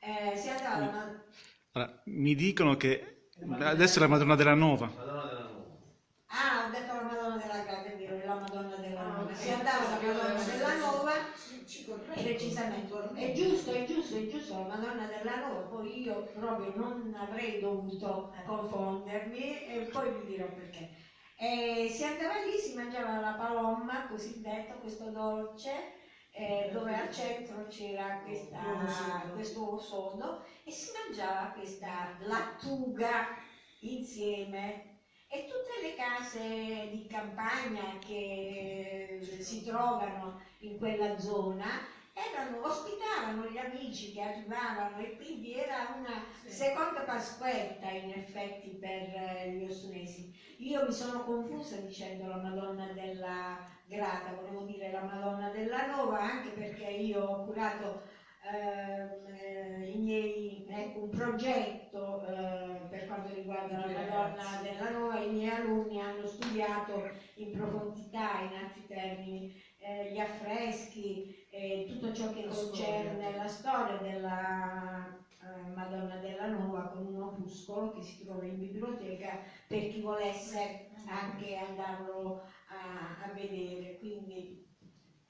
Eh, 0.00 0.36
si 0.36 0.48
andava 0.50 0.74
alla 0.76 0.90
Madonna 0.92 1.22
Allora, 1.72 2.02
mi 2.06 2.34
dicono 2.34 2.76
che 2.76 3.28
adesso 3.60 3.98
è 3.98 4.00
la 4.02 4.08
Madonna 4.08 4.34
della 4.34 4.54
Nova. 4.54 4.86
Madonna 4.86 5.24
della 5.24 5.40
Nuova. 5.40 5.76
Ah, 6.26 6.66
ho 6.66 6.70
detto 6.70 6.92
la 6.94 7.02
Madonna 7.02 7.36
della 7.38 7.62
Grata, 7.62 7.84
è 7.84 7.96
vero, 7.96 8.26
la 8.26 8.34
Madonna 8.40 8.76
della 8.76 9.00
Ah, 9.00 9.18
Nova. 9.20 9.34
Si 9.34 9.48
andava 9.50 9.86
alla 9.86 9.96
Madonna 10.12 10.42
della 10.44 10.76
Nova 10.76 11.12
precisamente. 12.14 12.87
Giusto, 13.68 13.74
è 13.74 13.84
giusto, 13.84 14.16
è 14.16 14.26
giusto, 14.26 14.54
la 14.54 14.76
Madonna 14.76 15.06
della 15.06 15.46
Nova, 15.46 15.60
poi 15.60 16.02
io 16.02 16.24
proprio 16.32 16.72
non 16.74 17.14
avrei 17.18 17.60
dovuto 17.60 18.32
confondermi 18.46 19.66
e 19.66 19.88
poi 19.92 20.10
vi 20.10 20.26
dirò 20.26 20.46
perché. 20.46 20.88
E 21.36 21.88
si 21.90 22.02
andava 22.02 22.42
lì, 22.44 22.56
si 22.56 22.74
mangiava 22.74 23.20
la 23.20 23.32
palomma, 23.32 24.06
cosiddetto, 24.06 24.78
questo 24.78 25.10
dolce, 25.10 25.92
eh, 26.30 26.70
dove 26.72 26.94
al 26.94 27.12
centro 27.12 27.66
c'era 27.68 28.20
questa, 28.24 29.24
questo 29.34 29.78
sodo 29.78 30.44
e 30.64 30.70
si 30.70 30.90
mangiava 31.04 31.50
questa 31.50 32.16
lattuga 32.20 33.36
insieme. 33.80 34.96
E 35.28 35.44
tutte 35.44 35.86
le 35.86 35.94
case 35.94 36.88
di 36.90 37.06
campagna 37.06 37.98
che 37.98 39.20
si 39.40 39.62
trovano 39.62 40.40
in 40.60 40.78
quella 40.78 41.18
zona 41.18 41.96
erano, 42.18 42.64
ospitavano 42.66 43.46
gli 43.48 43.58
amici 43.58 44.12
che 44.12 44.22
arrivavano 44.22 44.98
e 44.98 45.16
quindi 45.16 45.54
era 45.54 45.94
una 45.96 46.24
seconda 46.44 47.00
Pasquetta 47.00 47.90
in 47.90 48.10
effetti 48.10 48.70
per 48.70 48.88
eh, 48.88 49.50
gli 49.52 49.64
ossunesi. 49.64 50.34
Io 50.58 50.84
mi 50.84 50.92
sono 50.92 51.24
confusa 51.24 51.76
dicendo 51.76 52.26
la 52.26 52.36
Madonna 52.36 52.92
della 52.92 53.58
Grata, 53.86 54.32
volevo 54.34 54.62
dire 54.62 54.90
la 54.90 55.02
Madonna 55.02 55.50
della 55.50 55.86
Nova 55.86 56.20
anche 56.20 56.50
perché 56.50 56.84
io 56.84 57.22
ho 57.22 57.44
curato 57.44 58.02
Ehm, 58.50 59.26
eh, 59.26 59.92
miei, 59.96 60.64
ecco, 60.68 61.02
un 61.02 61.10
progetto 61.10 62.24
eh, 62.26 62.86
per 62.88 63.06
quanto 63.06 63.34
riguarda 63.34 63.78
la 63.78 63.86
Madonna 63.86 64.60
della 64.62 64.90
Nuova, 64.90 65.18
i 65.20 65.30
miei 65.30 65.50
alunni 65.50 66.00
hanno 66.00 66.26
studiato 66.26 67.10
in 67.34 67.52
profondità, 67.52 68.40
in 68.40 68.56
altri 68.64 68.86
termini, 68.86 69.62
eh, 69.80 70.12
gli 70.12 70.18
affreschi, 70.18 71.37
tutto 71.86 72.12
ciò 72.12 72.30
che 72.30 72.44
concerne 72.46 73.34
la 73.34 73.48
storia 73.48 73.96
della 73.96 75.04
eh, 75.40 75.72
Madonna 75.72 76.16
della 76.16 76.46
Nuova 76.46 76.88
con 76.88 77.06
un 77.06 77.20
opuscolo 77.20 77.92
che 77.92 78.02
si 78.02 78.24
trova 78.24 78.44
in 78.44 78.58
biblioteca 78.58 79.38
per 79.66 79.86
chi 79.88 80.00
volesse 80.00 80.88
anche 81.06 81.56
andarlo 81.56 82.40
a, 82.68 83.24
a 83.24 83.32
vedere. 83.32 83.98
Quindi, 83.98 84.66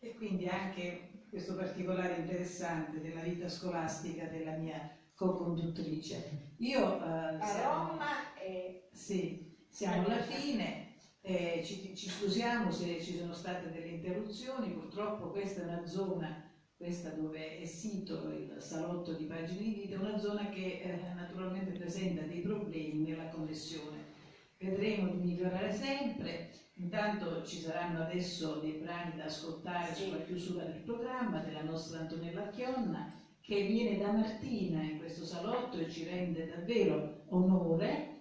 e 0.01 0.13
quindi 0.13 0.47
anche 0.47 1.11
questo 1.29 1.55
particolare 1.55 2.15
interessante 2.15 3.01
della 3.01 3.21
vita 3.21 3.49
scolastica 3.49 4.27
della 4.27 4.53
mia 4.53 4.83
co-conduttrice. 5.15 6.53
Io 6.59 6.99
eh, 7.01 7.39
siamo, 7.43 7.87
Roma 7.89 8.33
e... 8.35 8.89
sì, 8.91 9.37
siamo 9.69 10.03
alla 10.03 10.19
fine, 10.21 10.88
eh, 11.21 11.63
ci, 11.65 11.95
ci, 11.95 12.09
scusiamo 12.09 12.71
se 12.71 13.03
ci 13.03 13.17
sono 13.17 13.33
state 13.33 13.71
delle 13.71 13.89
interruzioni, 13.89 14.73
purtroppo 14.73 15.31
questa 15.31 15.63
è 15.63 15.65
una 15.65 15.87
zona, 15.87 16.51
questa 16.77 17.11
dove 17.11 17.59
è 17.59 17.65
sito 17.65 18.29
il 18.31 18.57
salotto 18.59 19.13
di 19.13 19.25
pagine 19.25 19.63
di 19.63 19.75
vita, 19.75 19.99
una 19.99 20.19
zona 20.19 20.49
che 20.49 20.81
eh, 20.81 21.15
naturalmente 21.15 21.73
presenta 21.73 22.23
dei 22.23 22.41
problemi 22.41 23.09
nella 23.11 23.29
connessione. 23.29 24.17
Vedremo 24.59 25.11
di 25.11 25.19
migliorare 25.19 25.73
sempre 25.73 26.51
Intanto 26.79 27.45
ci 27.45 27.59
saranno 27.59 28.03
adesso 28.03 28.61
dei 28.61 28.79
brani 28.81 29.17
da 29.17 29.25
ascoltare 29.25 29.93
sì. 29.95 30.05
sulla 30.05 30.23
chiusura 30.23 30.65
del 30.65 30.81
programma 30.83 31.41
della 31.41 31.63
nostra 31.63 32.01
Antonella 32.01 32.49
Chionna 32.51 33.13
che 33.41 33.67
viene 33.67 33.99
da 33.99 34.13
Martina 34.13 34.83
in 34.83 34.99
questo 34.99 35.25
salotto 35.25 35.79
e 35.79 35.91
ci 35.91 36.05
rende 36.05 36.47
davvero 36.47 37.25
onore. 37.31 38.18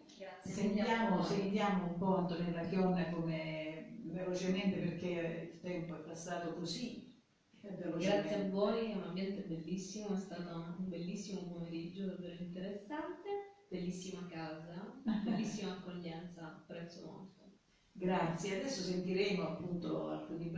Sentiamo, 0.47 1.21
sentiamo 1.21 1.87
un 1.87 1.97
po' 1.97 2.17
Antonella 2.17 2.61
Chionna 2.61 3.09
come 3.09 3.99
velocemente 4.05 4.77
perché 4.77 5.51
il 5.53 5.59
tempo 5.59 5.95
è 5.95 5.99
passato 5.99 6.53
così. 6.53 7.05
Grazie 7.61 8.45
a 8.45 8.49
voi, 8.49 8.91
è 8.91 8.95
un 8.95 9.03
ambiente 9.03 9.41
bellissimo, 9.41 10.15
è 10.15 10.17
stato 10.17 10.75
un 10.79 10.87
bellissimo 10.89 11.41
pomeriggio, 11.41 12.05
davvero 12.05 12.41
interessante, 12.41 13.29
bellissima 13.69 14.25
casa, 14.27 14.99
bellissima 15.23 15.73
accoglienza, 15.73 16.47
apprezzo 16.47 17.05
molto. 17.05 17.59
Grazie, 17.91 18.57
adesso 18.57 18.81
sentiremo 18.83 19.43
appunto 19.43 20.09
alcuni, 20.09 20.49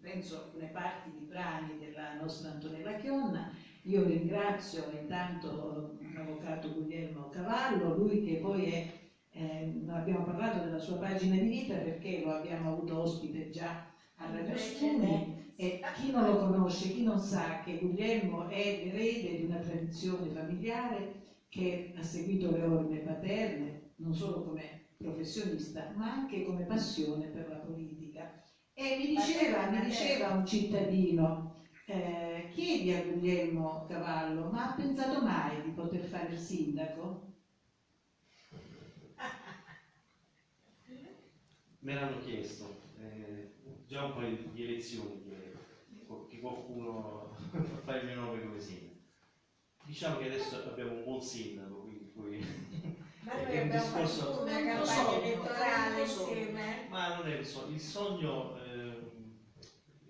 penso 0.00 0.44
alcune 0.44 0.68
parti 0.68 1.10
di 1.10 1.24
brani 1.26 1.78
della 1.78 2.14
nostra 2.14 2.52
Antonella 2.52 2.94
Chionna. 2.94 3.52
Io 3.82 4.04
ringrazio 4.04 4.90
intanto 4.90 5.98
l'avvocato 6.14 6.72
Guglielmo 6.72 7.28
Cavallo, 7.30 7.96
lui 7.96 8.22
che 8.22 8.36
poi 8.36 8.70
è, 8.70 9.06
eh, 9.30 9.64
abbiamo 9.88 10.22
parlato 10.22 10.58
della 10.58 10.78
sua 10.78 10.96
pagina 10.96 11.36
di 11.36 11.46
vita 11.46 11.78
perché 11.78 12.18
lo 12.18 12.28
abbiamo 12.30 12.66
avuto 12.66 12.96
ospite 12.96 13.48
già 13.48 13.74
a 14.16 14.24
Radio 14.26 14.56
Studi 14.56 15.20
e 15.54 15.86
chi 15.90 16.08
non 16.08 16.24
lo 16.24 16.34
conosce, 16.34 16.86
chi 16.88 17.02
non 17.02 17.18
sa 17.18 17.58
che 17.58 17.74
Guglielmo 17.76 18.46
è 18.46 18.76
erede 18.78 19.32
di 19.32 19.40
una 19.42 19.58
tradizione 19.58 20.28
familiare 20.28 21.06
che 21.48 21.88
ha 21.92 22.02
seguito 22.02 22.48
le 22.50 22.62
orme 22.62 23.00
paterne, 23.00 23.72
non 23.96 24.12
solo 24.12 24.38
come 24.40 24.72
professionista, 24.96 25.84
ma 25.90 26.06
anche 26.08 26.40
come 26.40 26.64
passione 26.64 27.28
per 27.28 27.46
la 27.46 27.56
politica. 27.56 28.26
E 28.72 28.92
mi 28.92 29.04
diceva, 29.06 29.64
mi 29.64 29.78
diceva 29.78 30.28
un 30.28 30.44
cittadino, 30.44 31.40
eh, 31.84 32.44
chiedi 32.48 32.90
a 32.90 32.98
Guglielmo 32.98 33.82
Cavallo, 33.84 34.44
ma 34.44 34.62
ha 34.62 34.68
pensato 34.72 35.18
mai 35.18 35.58
di 35.58 35.70
poter 35.70 36.02
fare 36.02 36.28
il 36.28 36.36
sindaco? 36.36 37.27
Me 41.88 41.94
l'hanno 41.94 42.18
chiesto, 42.18 42.82
eh, 42.98 43.54
già 43.86 44.04
un 44.04 44.12
po' 44.12 44.20
di 44.20 44.62
elezioni 44.62 45.22
che, 45.24 45.54
che 46.28 46.38
qualcuno 46.38 47.34
fa 47.82 47.96
il 47.96 48.04
mio 48.04 48.14
nome 48.16 48.42
come 48.42 48.60
sindaco. 48.60 48.98
Diciamo 49.86 50.18
che 50.18 50.26
adesso 50.26 50.68
abbiamo 50.68 50.92
un 50.92 51.04
buon 51.04 51.22
sindaco, 51.22 51.80
quindi 51.80 52.04
poi 52.14 52.44
ma 53.24 53.40
noi 53.40 53.52
è 53.52 53.62
un 53.62 53.70
discorso 53.70 54.42
una 54.42 54.52
campagna 54.52 54.84
so, 54.84 55.22
elettorale 55.22 56.00
insieme. 56.02 56.86
Ma 56.90 57.16
non 57.16 57.26
è 57.26 57.38
il 57.38 57.46
sogno, 57.46 57.72
il 57.72 57.80
sogno 57.80 58.62
eh, 58.62 59.10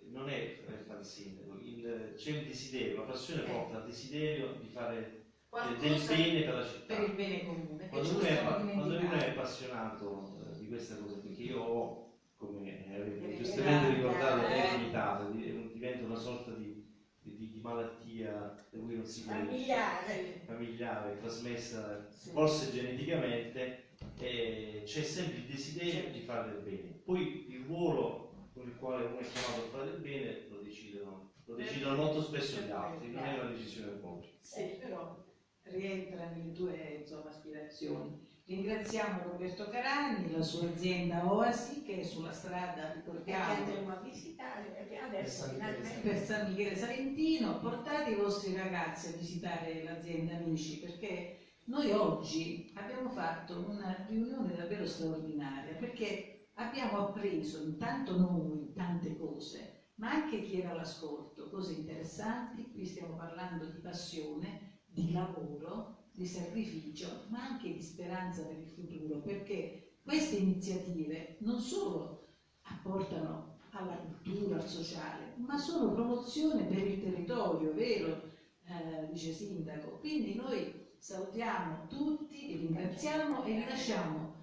non 0.07 0.29
è 0.29 0.65
fare 0.85 0.99
il 0.99 1.07
sindaco, 1.07 1.59
il, 1.61 2.15
c'è 2.17 2.31
il 2.31 2.45
desiderio, 2.45 2.97
la 2.97 3.03
passione 3.03 3.45
eh. 3.45 3.51
porta 3.53 3.77
al 3.77 3.87
desiderio 3.87 4.57
di 4.61 4.67
fare 4.67 5.19
Qualcosa 5.49 5.81
del 5.81 6.07
bene 6.07 6.43
per 6.43 6.55
la 6.55 6.67
città. 6.67 6.95
Per 6.95 7.09
il 7.09 7.15
bene 7.15 7.45
comune. 7.47 7.89
Quando 7.89 8.11
uno, 8.11 8.21
è, 8.21 8.43
quando 8.43 8.99
uno 8.99 9.13
è 9.13 9.29
appassionato 9.31 10.37
eh, 10.45 10.59
di 10.59 10.69
questa 10.69 10.97
cosa, 10.97 11.18
io 11.49 11.59
ho, 11.59 12.13
come 12.37 12.95
avete 12.95 13.35
giustamente 13.35 13.89
ricordato, 13.89 14.43
ereditato, 14.45 15.25
diventa 15.73 16.05
una 16.05 16.15
sorta 16.15 16.53
di, 16.53 16.79
di, 17.21 17.49
di 17.49 17.61
malattia 17.61 18.55
da 18.71 18.79
cui 18.79 18.95
non 18.95 19.05
si 19.07 19.23
familiare, 19.23 20.43
familiare 20.45 21.17
trasmessa 21.17 22.07
sì. 22.07 22.31
forse 22.31 22.71
geneticamente, 22.71 23.87
eh, 24.21 24.83
c'è 24.85 25.03
sempre 25.03 25.39
il 25.39 25.45
desiderio 25.45 26.11
di 26.11 26.21
fare 26.21 26.45
del 26.45 26.61
bene. 26.63 26.93
Poi 27.03 27.45
il 27.49 27.61
ruolo 27.61 28.27
con 28.53 28.67
il 28.67 28.75
quale 28.75 29.03
uno 29.03 29.19
è 29.19 29.23
chiamato 29.23 29.61
a 29.61 29.65
fare 29.65 29.85
del 29.85 30.01
bene 30.01 30.45
lo 30.49 30.59
decidono, 30.59 31.27
lo 31.45 31.55
decidono 31.55 31.95
molto 31.95 32.21
spesso 32.21 32.59
gli 32.59 32.71
altri, 32.71 33.11
non 33.11 33.25
è 33.25 33.33
una 33.33 33.45
decisione 33.47 33.91
propria. 33.93 34.29
Sì, 34.41 34.75
però 34.79 35.17
rientra 35.63 36.27
nelle 36.27 36.53
tue 36.53 36.97
insomma, 36.99 37.29
aspirazioni. 37.29 38.28
Ringraziamo 38.49 39.25
Roberto 39.25 39.69
Carani, 39.69 40.33
la 40.33 40.41
sua 40.41 40.71
azienda 40.71 41.31
Oasi 41.31 41.83
che 41.83 42.01
è 42.01 42.03
sulla 42.03 42.33
strada, 42.33 42.95
ricordiamo, 42.95 43.45
che 43.45 43.61
andremo 43.61 43.93
a 43.93 44.01
visitare 44.01 44.99
adesso 45.07 45.55
per 46.01 46.17
San 46.17 46.49
Michele 46.49 46.75
Salentino. 46.75 47.59
Portate 47.59 48.13
i 48.13 48.15
vostri 48.15 48.57
ragazzi 48.57 49.09
a 49.09 49.17
visitare 49.19 49.83
l'azienda 49.83 50.37
Amici 50.37 50.79
perché 50.79 51.57
noi 51.65 51.93
oggi 51.93 52.73
abbiamo 52.75 53.11
fatto 53.11 53.67
una 53.69 54.07
riunione 54.09 54.57
davvero 54.57 54.87
straordinaria 54.87 55.75
perché 55.75 56.49
abbiamo 56.55 57.09
appreso 57.09 57.63
intanto 57.63 58.17
noi 58.17 58.73
tante 58.73 59.15
cose, 59.19 59.91
ma 59.97 60.11
anche 60.11 60.41
chi 60.41 60.59
era 60.59 60.71
all'ascolto, 60.71 61.51
cose 61.51 61.75
interessanti. 61.75 62.71
Qui 62.71 62.87
stiamo 62.87 63.15
parlando 63.15 63.67
di 63.67 63.79
passione, 63.79 64.81
di 64.87 65.13
lavoro, 65.13 65.98
di 66.19 66.27
sacrificio, 66.27 67.27
ma 67.29 67.47
anche 67.47 67.73
di 67.73 67.81
speranza 67.81 68.43
per 68.43 68.59
il 68.59 68.67
futuro, 68.67 69.21
perché 69.21 69.99
queste 70.03 70.37
iniziative 70.37 71.37
non 71.41 71.61
solo 71.61 72.27
apportano 72.63 73.59
alla 73.71 73.95
cultura, 73.95 74.57
al 74.57 74.69
sociale, 74.69 75.35
ma 75.37 75.57
sono 75.57 75.93
promozione 75.93 76.65
per 76.65 76.85
il 76.85 77.01
territorio, 77.01 77.73
vero, 77.73 78.21
eh, 78.65 79.07
vice 79.13 79.33
sindaco. 79.33 79.99
Quindi 80.01 80.35
noi 80.35 80.89
salutiamo 80.99 81.87
tutti, 81.87 82.47
vi 82.47 82.67
ringraziamo 82.67 83.45
e 83.45 83.55
vi 83.55 83.65
lasciamo 83.65 84.35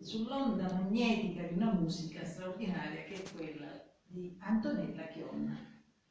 sull'onda 0.00 0.72
magnetica 0.72 1.42
di 1.42 1.54
una 1.54 1.74
musica 1.74 2.24
straordinaria 2.24 3.04
che 3.04 3.22
è 3.22 3.30
quella 3.36 3.68
di 4.04 4.36
Antonella 4.40 5.06
Chionna. 5.06 5.56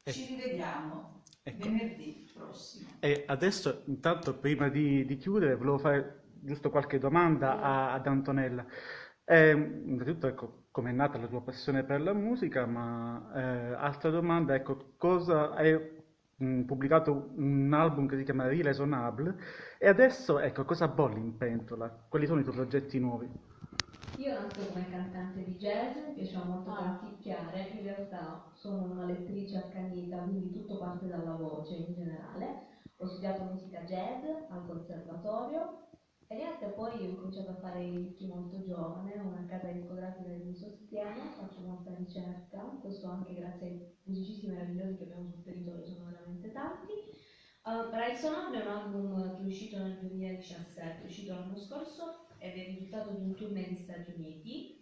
Ci 0.02 0.24
rivediamo 0.24 1.19
Ecco. 1.42 1.68
venerdì 1.68 2.28
prossimo. 2.34 2.90
E 3.00 3.24
adesso, 3.26 3.82
intanto, 3.86 4.38
prima 4.38 4.68
di, 4.68 5.04
di 5.04 5.16
chiudere, 5.16 5.56
volevo 5.56 5.78
fare 5.78 6.22
giusto 6.42 6.70
qualche 6.70 6.98
domanda 6.98 7.60
a, 7.60 7.92
ad 7.92 8.06
Antonella. 8.06 8.64
Eh, 9.24 9.50
innanzitutto, 9.52 10.26
ecco, 10.26 10.64
come 10.70 10.90
è 10.90 10.92
nata 10.92 11.18
la 11.18 11.26
tua 11.26 11.42
passione 11.42 11.84
per 11.84 12.00
la 12.02 12.12
musica, 12.12 12.66
ma 12.66 13.30
eh, 13.34 13.74
altra 13.74 14.10
domanda, 14.10 14.54
ecco, 14.54 14.94
cosa 14.96 15.54
è 15.54 15.98
mm, 16.42 16.62
pubblicato 16.62 17.32
un 17.36 17.72
album 17.72 18.06
che 18.06 18.16
si 18.16 18.24
chiama 18.24 18.46
Raisonnable 18.48 19.36
e 19.78 19.88
adesso, 19.88 20.38
ecco, 20.40 20.64
cosa 20.64 20.88
bolli 20.88 21.20
in 21.20 21.36
pentola? 21.36 21.88
Quali 22.08 22.26
sono 22.26 22.40
i 22.40 22.42
tuoi 22.42 22.54
progetti 22.56 22.98
nuovi? 22.98 23.28
Io 24.16 24.38
nasco 24.38 24.66
come 24.66 24.90
cantante 24.90 25.44
di 25.44 25.56
jazz, 25.56 25.96
mi 25.96 26.12
piaceva 26.12 26.44
molto 26.44 26.72
canticchiare, 26.72 27.70
in 27.70 27.82
realtà 27.82 28.50
sono 28.54 28.92
una 28.92 29.04
lettrice 29.06 29.56
accanita, 29.56 30.18
quindi 30.22 30.50
tutto 30.50 30.78
parte 30.78 31.06
dalla 31.06 31.36
voce 31.36 31.74
in 31.76 31.94
generale. 31.94 32.68
Ho 32.96 33.06
studiato 33.06 33.44
musica 33.44 33.80
jazz 33.84 34.22
al 34.50 34.66
conservatorio 34.66 35.88
e 36.26 36.34
niente, 36.34 36.66
poi 36.66 37.08
ho 37.08 37.14
cominciato 37.14 37.50
a 37.50 37.60
fare 37.60 37.82
i 37.82 37.90
dischi 37.90 38.26
molto 38.26 38.62
giovane, 38.62 39.18
ho 39.18 39.26
una 39.26 39.46
casa 39.46 39.68
discografica 39.68 40.28
che 40.28 40.44
mi 40.44 40.54
sostiene, 40.54 41.32
faccio 41.36 41.60
molta 41.60 41.94
ricerca, 41.94 42.58
questo 42.80 43.08
anche 43.08 43.34
grazie 43.34 43.66
ai 43.66 43.96
musicisti 44.04 44.48
meravigliosi 44.48 44.96
che 44.98 45.04
abbiamo 45.04 45.30
sul 45.30 45.42
territorio, 45.42 45.84
sono 45.84 46.04
veramente 46.04 46.52
tanti. 46.52 46.92
Uh, 47.64 47.90
Raizonable 47.90 48.62
è 48.62 48.66
un 48.66 48.72
album 48.72 49.36
che 49.36 49.42
è 49.42 49.46
uscito 49.46 49.78
nel 49.78 49.98
2017, 49.98 51.02
è 51.02 51.04
uscito 51.04 51.32
l'anno 51.32 51.56
scorso 51.56 52.28
ed 52.40 52.54
è 52.56 52.60
il 52.60 52.74
risultato 52.74 53.12
di 53.12 53.22
un 53.22 53.34
tour 53.34 53.50
negli 53.50 53.76
Stati 53.76 54.12
Uniti 54.12 54.80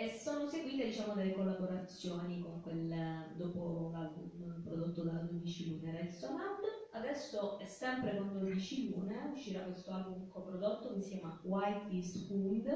e 0.00 0.12
sono 0.12 0.46
seguite 0.46 0.86
diciamo 0.86 1.14
delle 1.14 1.32
collaborazioni 1.32 2.40
con 2.40 2.60
quel, 2.60 3.34
dopo 3.36 3.90
l'album 3.92 4.62
prodotto 4.62 5.02
da 5.02 5.18
12 5.28 5.70
Lune 5.70 5.90
Raizonable. 5.90 6.68
Adesso 6.92 7.58
è 7.58 7.66
sempre 7.66 8.16
con 8.16 8.38
12 8.38 8.90
Lune, 8.90 9.28
uscirà 9.32 9.62
questo 9.62 9.90
album 9.90 10.28
coprodotto 10.28 10.94
che 10.94 11.00
si 11.00 11.18
chiama 11.18 11.40
White 11.42 11.92
East 11.92 12.30
Wound, 12.30 12.66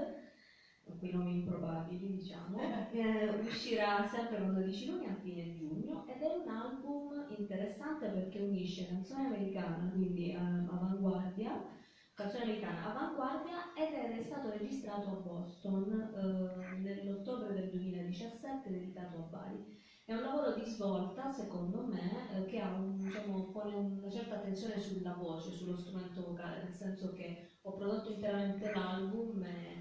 con 0.82 0.98
quei 0.98 1.12
nomi 1.12 1.34
improbabili 1.34 2.10
diciamo, 2.16 2.58
eh, 2.90 3.28
uscirà 3.38 4.04
sempre 4.08 4.38
con 4.38 4.54
12 4.54 4.86
Lune 4.90 5.06
a 5.06 5.14
fine 5.14 5.52
giugno 5.52 6.04
ed 6.08 6.22
è 6.22 6.26
un 6.26 6.48
album 6.48 7.24
interessante 7.38 8.08
perché 8.08 8.40
unisce 8.40 8.88
canzone 8.88 9.26
americana, 9.26 9.92
quindi 9.94 10.32
eh, 10.32 10.36
avanguardia, 10.36 11.80
canzone 12.14 12.44
americana 12.44 12.90
avanguardia 12.90 13.72
ed 13.74 13.94
è 13.94 14.22
stato 14.22 14.50
registrato 14.50 15.08
a 15.08 15.20
Boston 15.20 15.90
eh, 15.92 16.76
nell'ottobre 16.78 17.54
del 17.54 17.70
2017 17.70 18.68
ed 18.68 18.74
editato 18.74 19.16
a 19.16 19.28
Bari. 19.30 19.80
È 20.04 20.12
un 20.12 20.22
lavoro 20.22 20.52
di 20.52 20.64
svolta, 20.64 21.32
secondo 21.32 21.86
me, 21.86 22.36
eh, 22.36 22.44
che 22.46 22.60
un, 22.60 22.98
diciamo, 22.98 23.50
pone 23.50 23.74
una 23.74 24.10
certa 24.10 24.36
attenzione 24.36 24.78
sulla 24.78 25.14
voce, 25.14 25.52
sullo 25.52 25.76
strumento 25.76 26.24
vocale, 26.24 26.64
nel 26.64 26.74
senso 26.74 27.12
che 27.12 27.48
ho 27.62 27.72
prodotto 27.72 28.12
interamente 28.12 28.70
l'album 28.72 29.42
e 29.44 29.80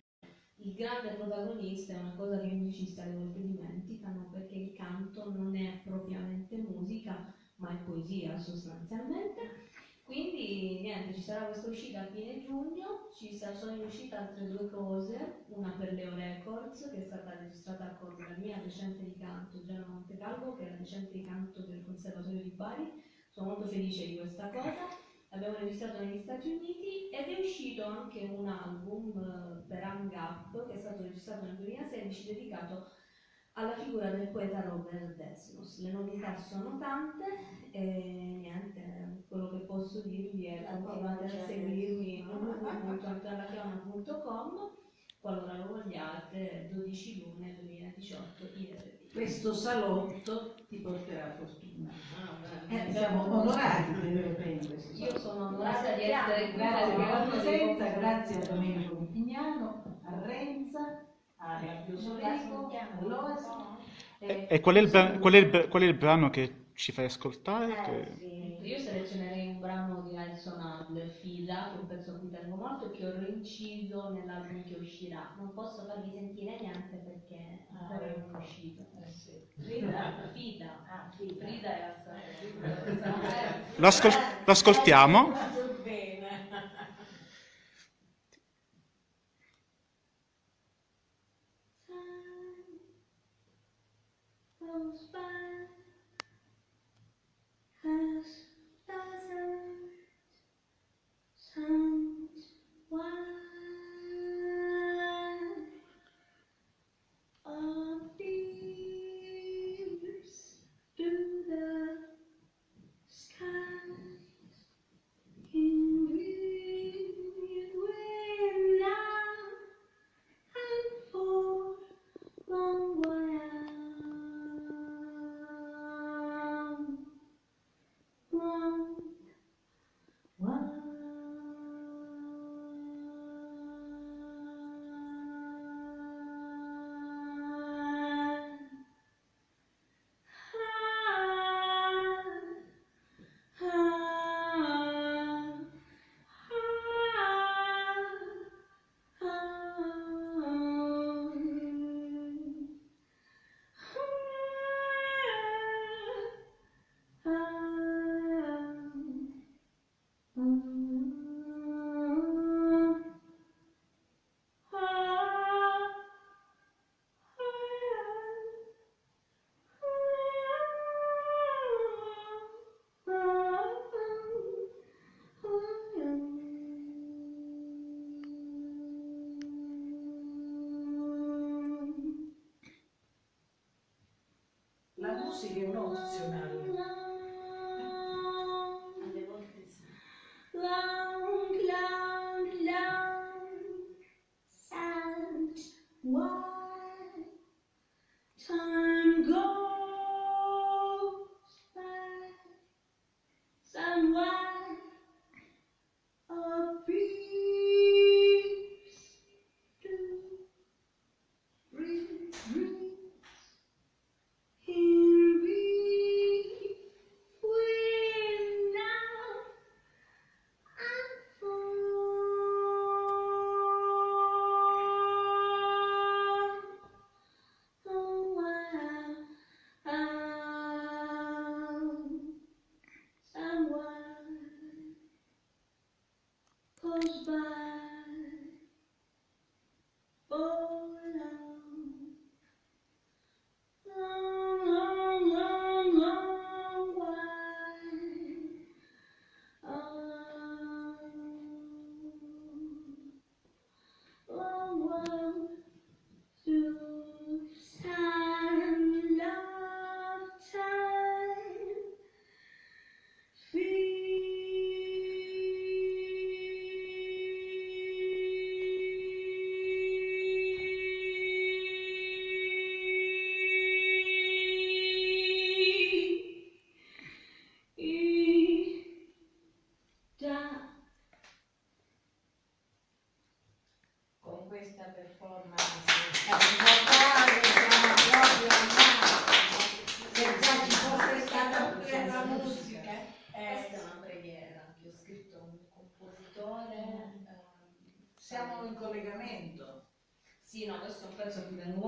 il 0.57 0.73
grande 0.73 1.13
protagonista 1.15 1.93
è 1.93 1.99
una 1.99 2.13
cosa 2.15 2.39
che 2.39 2.47
i 2.47 2.55
musicisti 2.55 3.01
alle 3.01 3.15
volte 3.15 3.41
dimenticano 3.41 4.29
perché 4.31 4.55
il 4.55 4.73
canto 4.73 5.31
non 5.31 5.55
è 5.55 5.81
propriamente 5.83 6.55
musica, 6.57 7.33
ma 7.55 7.71
è 7.71 7.83
poesia 7.83 8.37
sostanzialmente. 8.37 9.69
Quindi 10.11 10.81
niente, 10.81 11.13
ci 11.13 11.21
sarà 11.21 11.45
questa 11.45 11.69
uscita 11.69 12.01
a 12.01 12.07
fine 12.07 12.37
giugno, 12.41 13.07
ci 13.17 13.33
sono 13.33 13.71
in 13.71 13.85
uscita 13.85 14.19
altre 14.19 14.49
due 14.49 14.69
cose, 14.69 15.45
una 15.47 15.69
per 15.69 15.93
Leo 15.93 16.13
Records 16.15 16.89
che 16.91 16.97
è 16.97 17.01
stata 17.01 17.37
registrata 17.39 17.95
con 17.97 18.17
la 18.17 18.35
mia 18.35 18.57
docente 18.57 19.05
di 19.05 19.15
canto 19.15 19.63
Gianna 19.63 19.87
Montecalvo, 19.87 20.55
che 20.55 20.67
è 20.67 20.71
la 20.71 20.75
docente 20.75 21.13
di 21.13 21.23
canto 21.23 21.61
del 21.61 21.85
Conservatorio 21.85 22.43
di 22.43 22.49
Bari, 22.49 22.91
sono 23.29 23.51
molto 23.51 23.69
felice 23.69 24.05
di 24.05 24.17
questa 24.17 24.49
cosa, 24.49 24.89
l'abbiamo 25.29 25.59
registrato 25.59 26.03
negli 26.03 26.19
Stati 26.19 26.49
Uniti 26.49 27.07
ed 27.09 27.29
è 27.29 27.39
uscito 27.39 27.85
anche 27.85 28.35
un 28.37 28.49
album 28.49 29.17
eh, 29.17 29.65
per 29.65 29.81
Hang 29.81 30.11
Up 30.11 30.67
che 30.67 30.73
è 30.73 30.77
stato 30.77 31.03
registrato 31.03 31.45
nel 31.45 31.55
2016 31.55 32.25
dedicato 32.25 32.85
alla 33.53 33.75
figura 33.75 34.09
del 34.09 34.29
poeta 34.29 34.61
Robert 34.61 35.15
Desmos. 35.15 35.79
Le 35.81 35.91
novità 35.91 36.35
sono 36.37 36.77
tante 36.77 37.25
e 37.71 38.37
niente, 38.39 39.00
quello 39.31 39.49
che 39.49 39.59
posso 39.59 40.01
dirvi 40.01 40.45
è 40.47 40.65
continuate 40.69 41.25
a 41.25 41.29
seguirmi 41.45 42.25
www.angellachiona.com 42.27 44.71
qualora 45.21 45.55
lo 45.55 45.67
vogliate, 45.67 46.67
12 46.73 47.23
luglio 47.23 47.53
2018 47.61 48.43
IRD. 48.57 49.13
Questo 49.13 49.53
salotto 49.53 50.55
ti 50.67 50.79
porterà 50.79 51.33
fortuna. 51.37 51.91
Ah, 52.17 52.73
Eh, 52.73 52.91
siamo 52.91 53.23
onorati 53.23 53.93
di 53.93 54.07
avere 54.07 54.29
bene 54.31 54.67
questo 54.67 55.01
Io 55.01 55.17
sono 55.17 55.45
onorata 55.47 55.93
di 55.95 56.01
essere 56.01 56.49
qui. 56.51 56.57
Grazie 56.57 56.95
per 56.95 57.07
la 57.07 57.19
perché 57.19 57.29
presenza, 57.29 57.87
grazie 57.87 58.41
a 58.41 58.45
Domenico 58.53 58.95
Mitignano, 58.99 59.83
a 60.03 60.19
Renza, 60.25 61.05
a 61.37 61.59
Fabio 61.59 61.97
Soleco, 61.97 62.67
a 62.67 62.89
Loas. 63.01 63.47
E, 64.19 64.47
e 64.49 64.59
qual, 64.59 64.75
è 64.75 64.79
il 64.79 64.89
bra- 64.89 65.17
qual 65.19 65.33
è 65.33 65.37
il 65.37 65.67
qual 65.69 65.83
è 65.83 65.85
il 65.85 65.95
brano 65.95 66.29
che 66.29 66.60
ci 66.81 66.91
fai 66.91 67.05
ascoltare? 67.05 67.73
Eh, 67.73 67.81
Che- 67.81 68.21
sì. 68.35 68.55
Io 68.65 68.77
selezionerei 68.79 69.45
un 69.45 69.59
brano 69.59 70.01
di 70.01 70.15
Nelson 70.15 70.59
Adler, 70.59 71.11
Fida, 71.19 71.67
che 71.69 71.75
è 71.77 71.79
un 71.79 71.87
pezzo 71.87 72.11
a 72.11 72.15
cui 72.15 72.29
tengo 72.29 72.55
molto 72.55 72.85
e 72.87 72.91
che 72.91 73.03
ho 73.05 73.11
reinciso 73.11 74.09
nell'album 74.09 74.63
che 74.63 74.75
uscirà. 74.75 75.37
Non 75.39 75.51
posso 75.53 75.85
farvi 75.85 76.09
sentire 76.09 76.57
niente 76.61 76.97
perché 76.97 76.97
ancora 76.97 77.21
non 77.29 77.43
è 77.43 77.43
uscito. 77.45 78.87
Frida, 79.77 80.29
Fida. 80.33 80.89
Ah, 80.91 81.11
sì. 81.21 81.39
Frida 82.87 83.19
è 83.19 83.21
la 83.21 83.29
storia. 83.29 83.69
Lo, 83.75 83.87
ascol- 83.87 84.41
lo 84.45 84.51
ascoltiamo? 84.51 85.37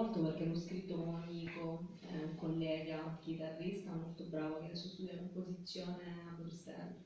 Molto 0.04 0.22
perché 0.22 0.46
l'ho 0.46 0.56
scritto 0.56 0.96
con 0.96 1.08
un 1.08 1.22
amico, 1.22 1.98
eh, 2.02 2.24
un 2.24 2.36
collega 2.36 3.18
chitarrista 3.22 3.92
molto 3.92 4.26
bravo 4.26 4.60
che 4.60 4.66
adesso 4.66 4.90
studia 4.90 5.16
composizione 5.16 6.04
a 6.28 6.34
Bruxelles. 6.34 7.02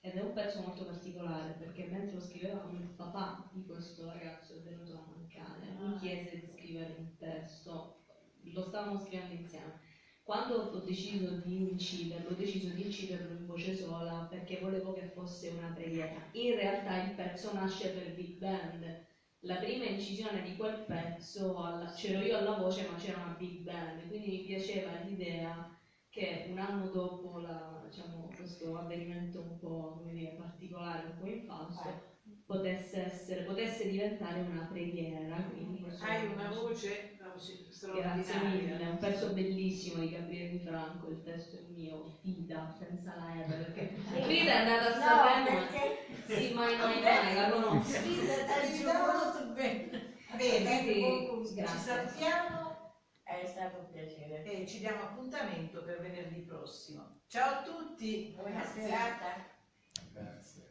Ed 0.00 0.14
è 0.14 0.20
un 0.20 0.32
pezzo 0.32 0.60
molto 0.60 0.84
particolare 0.84 1.54
perché 1.58 1.86
mentre 1.86 2.14
lo 2.14 2.20
scriveva 2.20 2.58
con 2.58 2.74
il 2.74 2.88
papà 2.96 3.48
di 3.52 3.64
questo 3.64 4.06
ragazzo 4.06 4.54
è 4.54 4.60
venuto 4.60 4.92
a 4.92 5.04
mancare, 5.08 5.76
mi 5.78 5.98
chiese 5.98 6.40
di 6.40 6.46
scrivere 6.52 6.94
un 6.98 7.16
testo, 7.16 8.02
lo 8.42 8.62
stavamo 8.62 8.98
scrivendo 8.98 9.34
insieme. 9.34 9.80
Quando 10.22 10.56
ho 10.56 10.78
deciso 10.78 11.40
di 11.44 11.70
inciderlo, 11.70 12.30
ho 12.30 12.34
deciso 12.34 12.68
di 12.70 12.86
inciderlo 12.86 13.32
in 13.32 13.46
voce 13.46 13.76
sola 13.76 14.26
perché 14.28 14.58
volevo 14.60 14.92
che 14.92 15.10
fosse 15.14 15.50
una 15.50 15.72
preghiera. 15.72 16.28
In 16.32 16.56
realtà 16.56 17.04
il 17.04 17.14
pezzo 17.14 17.52
nasce 17.52 17.90
per 17.90 18.12
Big 18.14 18.36
Band. 18.38 19.05
La 19.46 19.56
prima 19.58 19.84
incisione 19.86 20.42
di 20.42 20.56
quel 20.56 20.84
pezzo 20.84 21.62
alla- 21.62 21.90
c'ero 21.92 22.20
io 22.20 22.36
alla 22.36 22.56
voce 22.56 22.84
ma 22.86 22.96
c'era 22.96 23.16
una 23.18 23.34
big 23.36 23.60
band, 23.62 24.06
quindi 24.08 24.28
mi 24.28 24.42
piaceva 24.44 24.92
l'idea 24.96 25.72
che 26.10 26.46
un 26.50 26.58
anno 26.58 26.88
dopo 26.88 27.38
la- 27.38 27.84
diciamo, 27.88 28.28
questo 28.36 28.76
avvenimento 28.76 29.40
un 29.40 29.58
po' 29.58 29.94
dire, 30.02 30.32
particolare, 30.34 31.04
un 31.04 31.16
po' 31.16 31.26
infausto, 31.26 32.15
potesse, 32.46 33.02
essere, 33.04 33.42
potesse 33.42 33.88
diventare 33.88 34.40
una 34.40 34.66
preghiera. 34.70 35.36
Questo 35.80 36.04
Hai 36.04 36.24
una 36.26 36.48
un- 36.48 36.54
voce 36.54 37.16
voce 37.36 37.64
Grazie 37.94 38.38
mille, 38.38 38.78
è 38.78 38.88
un 38.88 38.98
pezzo 38.98 39.32
bellissimo 39.32 40.00
di 40.00 40.10
Gabriele 40.10 40.50
Di 40.50 40.58
Franco, 40.60 41.08
il 41.10 41.22
testo 41.22 41.56
è 41.56 41.60
mio, 41.68 42.18
Fida, 42.22 42.74
senza 42.78 43.14
la 43.14 43.44
R, 43.44 43.46
perché 43.46 43.88
Frida 44.22 44.50
è 44.52 44.56
andata 44.66 44.94
a 44.94 44.96
No, 44.96 45.04
Sanremo, 45.04 45.58
perché 45.58 46.06
sì, 46.26 46.52
mai 46.54 46.76
mai 46.76 47.00
mai, 47.02 47.34
la 47.34 47.50
conosco. 47.50 47.90
Frida 47.90 48.34
ti 48.62 48.84
molto 48.84 49.52
bene. 49.52 50.14
Bene, 50.36 51.44
Sì, 51.44 51.54
ci 51.56 51.78
salutiamo 51.78 52.74
È 53.22 53.44
stato 53.46 53.78
un 53.78 53.90
piacere. 53.92 54.42
e 54.44 54.66
ci 54.66 54.78
diamo 54.78 55.02
appuntamento 55.02 55.82
per 55.82 56.00
venerdì 56.00 56.40
prossimo. 56.40 57.20
Ciao 57.26 57.60
a 57.60 57.62
tutti! 57.62 58.34
Buona 58.36 58.64
serata. 58.64 59.44
Grazie. 60.12 60.64